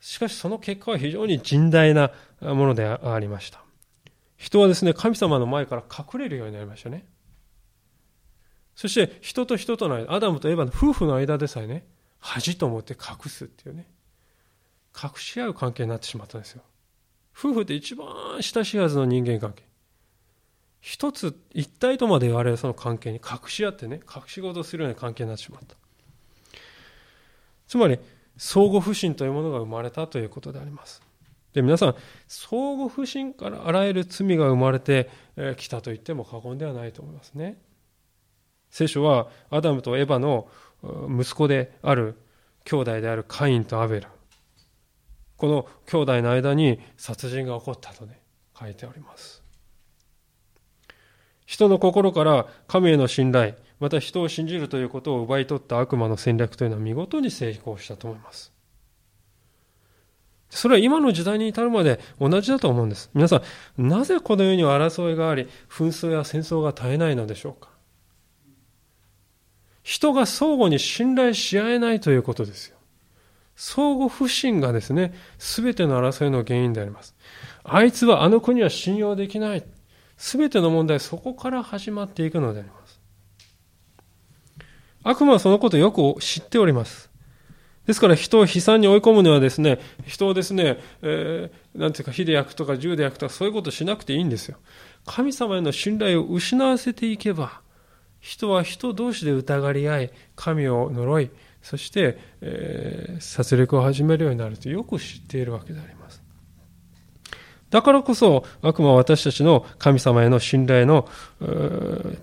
[0.00, 2.10] しかしその結果は非常に甚大な
[2.40, 3.62] ものでありました。
[4.38, 7.04] 人はですね、神様の前から隠れるようになりましたね。
[8.74, 11.86] そして人と人との間、アダムとエヴァの夫婦の間でさえね、
[12.20, 13.86] 恥と思って隠すっていうね、
[14.96, 16.62] 隠し合う関係になってしまったんですよ。
[17.36, 18.08] 夫婦って一番
[18.40, 19.67] 親しいはずの人間関係。
[20.80, 25.76] 一つ一体とまで言われるその関係に隠し合ってね、隠し事をするような関係になってしまった。
[27.66, 27.98] つまり、
[28.36, 31.02] 相互不信というものが生まれたということであります。
[31.52, 31.94] で、皆さん、
[32.28, 35.10] 相互不信からあらゆる罪が生まれて
[35.56, 37.58] きたと言っても過言ではないと思いますね。
[38.70, 40.48] 聖書はアダムとエバの
[41.08, 42.18] 息子である
[42.64, 44.08] 兄弟であるカインとアベル
[45.36, 48.20] この兄弟の間に殺人が起こったとね
[48.58, 49.37] 書いております
[51.48, 58.52] 人の心から神への信頼また人を信じるということを奪い取った悪魔の戦略というのは見事に成功したと思います
[60.50, 63.42] それは今の時代に至るまで同じだと思うんです皆さ
[63.78, 67.70] んなぜこの世に争いがあり紛争や戦争が絶えないのでしょうか
[69.82, 72.76] 人が相互に信頼し合えないということですよ。
[73.56, 77.16] 相互不信がですね、すべての争いの原因であります。
[77.64, 79.64] あいつはあの国は信用できない。
[80.18, 83.00] すべての問題そこから始まっていくのであります。
[85.04, 87.08] 悪魔はそのことをよく知っております。
[87.86, 94.58] ですから人を悲惨に追い込むにはですね、人をですね、えー、なんていうか火で焼くとか銃で焼くとかそういうことしなくていいんですよ。
[95.06, 97.62] 神様への信頼を失わせていけば、
[98.20, 101.30] 人は人同士で疑り合い、神を呪い、
[101.62, 105.97] そして、えー、殺戮を始めるようになるとよく知っているわけであります。
[107.70, 111.08] だからこそ悪魔は私たちの神様への信頼の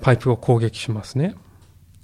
[0.01, 1.35] パイプを攻撃しますね。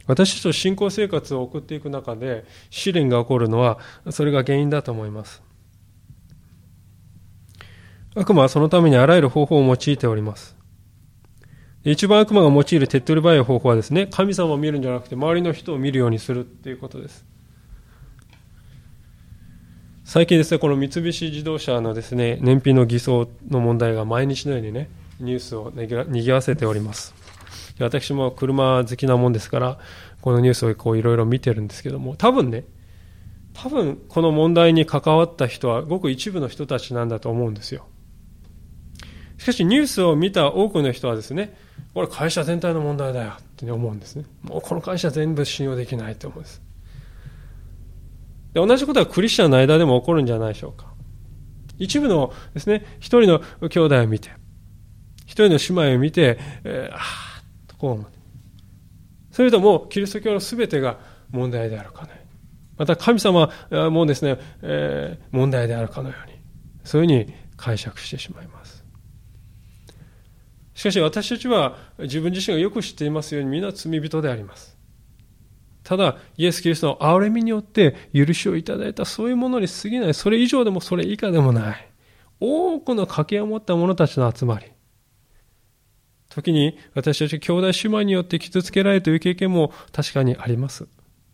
[0.08, 3.80] 私たちと信仰生活を送っていく中で試練が起こるのは
[4.10, 5.42] それが原因だと思います。
[8.14, 10.56] 悪魔はそのためにあらゆる方法を用いております。
[11.84, 17.26] 一番悪魔が用いる手っ取り早い方法はですね、神様を見るんじゃなくて周りの人を見るようにするっていうことです。
[20.14, 24.90] 最近ですね、この三菱自動車のですね、燃費の偽装の問題が毎日のようにね、
[25.22, 25.72] ニュースを
[26.10, 27.14] にぎわせております。
[27.80, 29.80] 私も車好きなもんですから、
[30.20, 32.66] このニュースをこういろいろ見てるんですけども、多分ね、
[33.54, 37.86] 多分この問題に関わった人はごく一部の人たちなんだと思うんですよ。
[39.38, 41.56] しかしニュースを見た多くの人はですね、
[41.94, 44.26] これ会社全体の問題だよって思うんですね。
[44.42, 46.62] もうこの会社全部信用できないと思うんです。
[48.54, 50.92] で同じことはクリスチャンの間でも起こるんじゃないでしょうか。
[51.78, 54.30] 一部のですね、一人の兄弟を見て、
[55.26, 58.06] 一人の姉妹を見て、えー、ああ、とこう思う。
[59.32, 61.00] それとも、キリスト教の全てが
[61.32, 62.32] 問題であるかのように。
[62.78, 63.50] また神様
[63.90, 66.36] もですね、えー、問題であるかのように。
[66.84, 68.84] そういうふうに解釈してしまいます。
[70.74, 74.71] しかし私たちは自分自身がよく知っていますように皆罪人であります。
[75.92, 81.92] ただ、イエス・キリストの憐れみによって許しをいただいたそういうものに過ぎない、それ以上でもそれ以下でもない、
[82.40, 84.68] 多くの賭けを持った者たちの集まり。
[86.30, 90.88] 時に私たち兄弟姉妹によって傷つけられるという経験も確かにあります。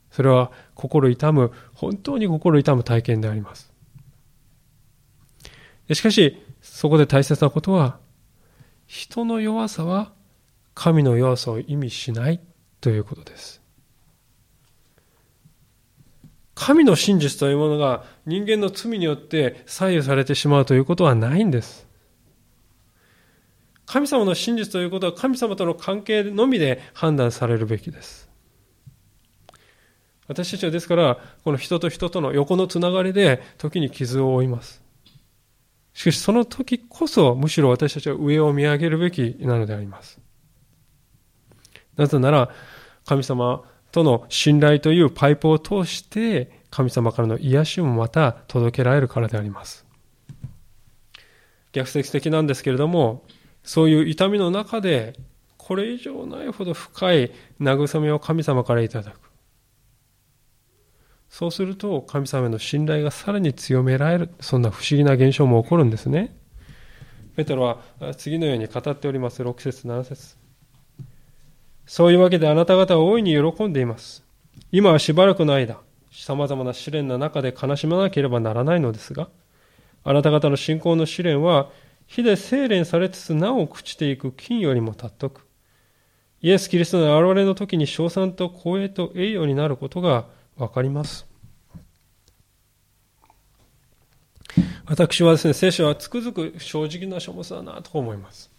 [0.09, 3.71] それは心痛む、本当に心痛む体験であります。
[5.93, 7.99] しかし、そこで大切なことは、
[8.87, 10.13] 人の弱さは
[10.73, 12.41] 神の弱さを意味しない
[12.81, 13.66] ということです。
[16.67, 21.87] 神の真実というものが人間の罪によって左右されてしまうということはないんです。
[23.85, 28.29] 神様の真実ということは神様との関係のみで判断されるべきです。
[30.27, 34.83] 私たちはですから、この人と人との横のつながりで時に傷を負います。
[35.93, 40.19] しかしその時こそむしろ私たちは上を見上げるべきなのであります。
[41.95, 42.49] なぜなら
[43.05, 49.85] 神様との信頼というパイプを通して神様からの癒しもまた届けられるからであります。
[51.71, 53.23] 逆説的なんですけれども
[53.63, 55.13] そういう痛みの中で
[55.57, 59.27] これ以上ないほど深い慰めを神様からいただく。
[61.29, 66.35] そうすると神様への信頼がさらに強められるそんな不思議な現象も起こるんですね
[67.35, 67.81] ペトロは
[68.15, 70.37] 次のように語っております6節7節
[71.87, 74.23] そういうわけであなた方は大いに喜んでいます
[74.71, 75.79] 今はしばらくの間
[76.11, 79.29] さまざまな試練の中で悲しまなければならないのですが
[80.03, 81.69] あなた方の信仰の試練は
[82.05, 85.47] 火で精錬されつつなお朽ちていく金よりも尊く
[86.41, 91.25] イエス・キリストの現れの時に称賛と光栄と栄誉になることがわかります。
[94.85, 98.51] 私はですね、聖書はつくづく正直な書物だなと思います。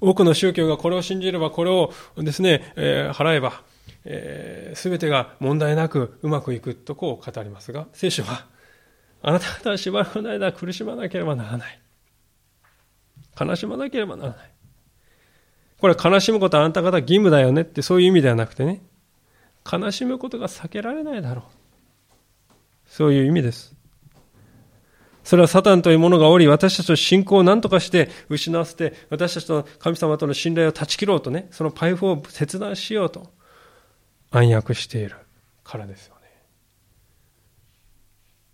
[0.00, 3.62] 多くの宗教がこれを信じれば、これをですね、えー、払えば、
[4.04, 8.46] えー、全てが問題なくうまくいくとこう語りますが、聖書は、
[9.22, 11.80] あなた方はしばらくの間苦しまなければならない。
[13.38, 14.50] 悲しまなければならない。
[15.80, 18.82] これ悲しむことはあなた方義務だよねってそういう意味ではなくてね、
[19.70, 21.44] 悲しむことが避けられないだろう。
[22.86, 23.79] そういう意味です。
[25.24, 33.30] それはサタンというものがおり、私たちの信仰を何とかして失わせて、私たちの神様との信頼を断ち切ろうとね、そのパイプを切断しようと
[34.30, 35.16] 暗躍している
[35.62, 36.20] からですよね。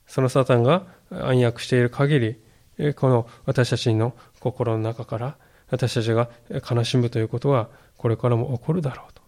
[0.07, 2.37] そのサタンが暗躍している限
[2.79, 5.37] り、この私たちの心の中から
[5.71, 6.29] 私たちが
[6.71, 9.23] 悲しむということはこれからも起こるだろうと。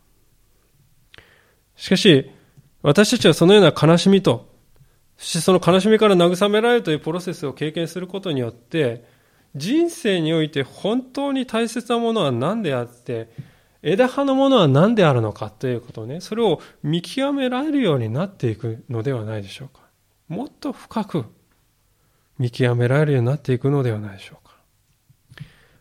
[1.76, 2.30] しかし、
[2.82, 4.48] 私たちはそのような悲しみと
[5.18, 9.04] そしてその悲しみから慰められるというプロセスを経験することによって、
[9.56, 13.28] 人生において本当に大切なものは何であって、
[13.82, 19.82] 枝葉のものは何であるのかということをね、それを見極められるようになっていくのではないでしょうか。
[20.28, 21.24] もっと深く
[22.38, 24.54] 見極められるようになっていくのではないでしょうか。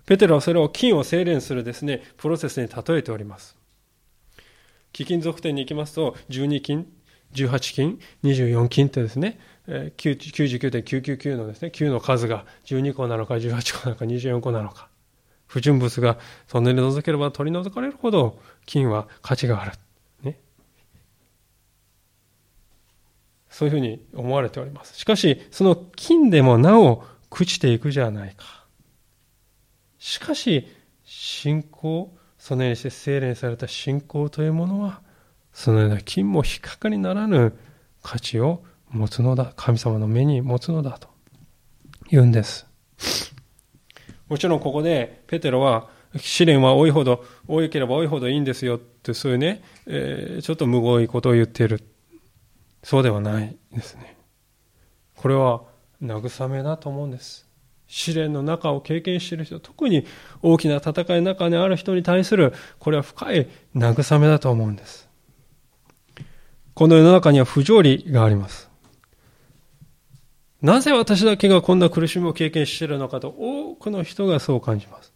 [0.08, 3.56] ペテロはそれを金を精錬するですね、プロセスに例えております。
[4.94, 6.88] 貴金属店に行きますと、12金、
[7.34, 14.90] 18金、24金ってですね、99.999のですね、9の数が12個なのか18個なのか24個なのか。
[15.46, 16.18] 不純物が
[16.48, 19.72] そんなに除ければ取り除かれるほど金は価値がある。
[20.24, 20.40] ね。
[23.50, 24.98] そういうふうに思われております。
[24.98, 28.66] しかし、その金でもなお朽ちていくじゃないか。
[30.00, 30.68] しかし、
[31.04, 35.02] 信仰、そのようにして精錬された信仰というものは、
[35.58, 37.58] そのような金も比較にならぬ
[38.03, 39.53] 価値を持つのだ。
[39.55, 41.08] 神様の目に持つのだと
[42.12, 42.68] 言うんです。
[44.30, 51.82] もちろんここでペテロは試練は多いほど、多ければ多いほどいいんですよってそういうね、えー、ちょっとむごいことを言っている。
[52.84, 54.16] そうではないですね。
[55.16, 55.64] これは
[56.03, 57.47] 慰めだと思うんです。
[57.88, 60.05] 試練の中を経験している人、特に
[60.43, 65.07] 大きな戦いの中にある人に対する、これは深い慰めだと思うんです。
[66.78, 68.70] この世の中には不条理があります。
[70.62, 75.12] なぜ私だけがこんな苦しみを経験しているのかと多くの人がそう感じます。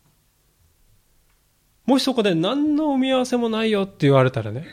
[1.86, 4.66] もしそこで何の見合わせもないよって言われたらね、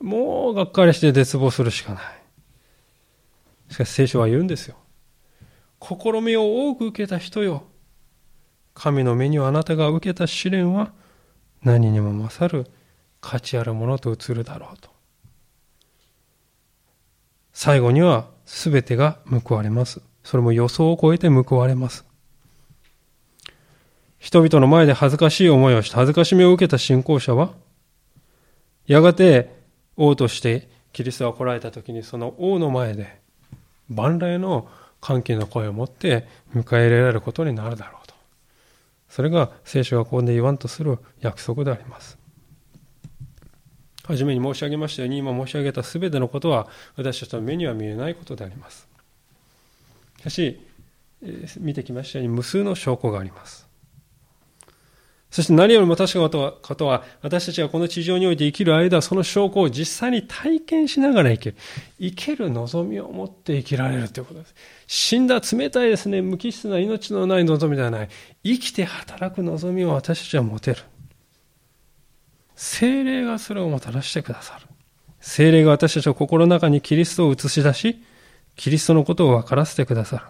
[0.00, 2.02] もうがっかりして絶望するしかない。
[3.70, 4.74] しかし聖書は言うんですよ。
[5.80, 7.62] 試みを多く受けた人よ。
[8.74, 10.90] 神の目にはあなたが受けた試練は
[11.62, 12.68] 何にも勝る
[13.20, 14.97] 価値あるものと映るだろうと。
[17.60, 20.00] 最後には全てが報われます。
[20.22, 22.04] それも予想を超えて報われます。
[24.20, 27.50] 人々の前で恥ずかしい思いをして恥ずかしみを受けた信仰者は、
[28.86, 29.52] やがて
[29.96, 33.18] 王としてキリストが来られた時にその王の前で
[33.88, 34.68] 万来の
[35.00, 38.14] 歓喜の声を持って迎え入れられることになるだろうと。
[39.08, 42.17] それが聖書がここで言わんとする約束であります。
[44.08, 48.88] 初めに申し上げましたように今申し上げた全てのことは私たちの目には見えないことであります
[50.18, 50.60] しかし
[51.58, 53.68] 見てきましたように無数の証拠があります
[55.30, 61.56] そして何よりも確かなことは、私たちがこの地上において生きる間、その証拠を実際に体験しながら生きる。
[62.00, 64.54] 生ける望みを持って生きられるということです。
[64.86, 68.08] 死んだ冷たいですね、無機質な命のない望みではない。
[68.42, 70.78] 生きて働く望みを私たちは持てる。
[72.58, 74.66] 精霊がそれをもたらしてくださる。
[75.20, 78.02] 精霊が私たちの心の中にキリストを映し出し、
[78.56, 80.24] キリストのことを分からせてくださる。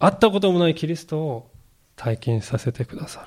[0.00, 1.50] 会ったこともないキリストを
[1.94, 3.26] 体験させてくださる。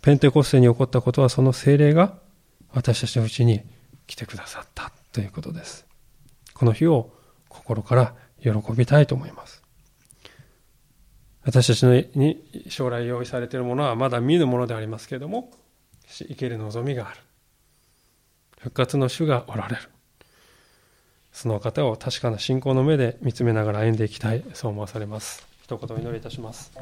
[0.00, 2.14] ペンテコステに起こったことはその精霊が
[2.72, 3.60] 私たちのうちに
[4.06, 5.86] 来てくださったということです。
[6.54, 7.12] この日を
[7.50, 9.62] 心から喜びたいと思います。
[11.42, 11.84] 私たち
[12.14, 15.50] に将来用意されているものはまだ見ぬものでありますけれども、
[16.10, 17.20] 生ける望みがある。
[18.58, 19.82] 復活の主がおられる。
[21.32, 24.44] その方を確かな信仰の目で見つめながら歩んでいきたい。
[24.52, 25.46] そう思わされます。
[25.62, 26.72] 一言お祈りいたします。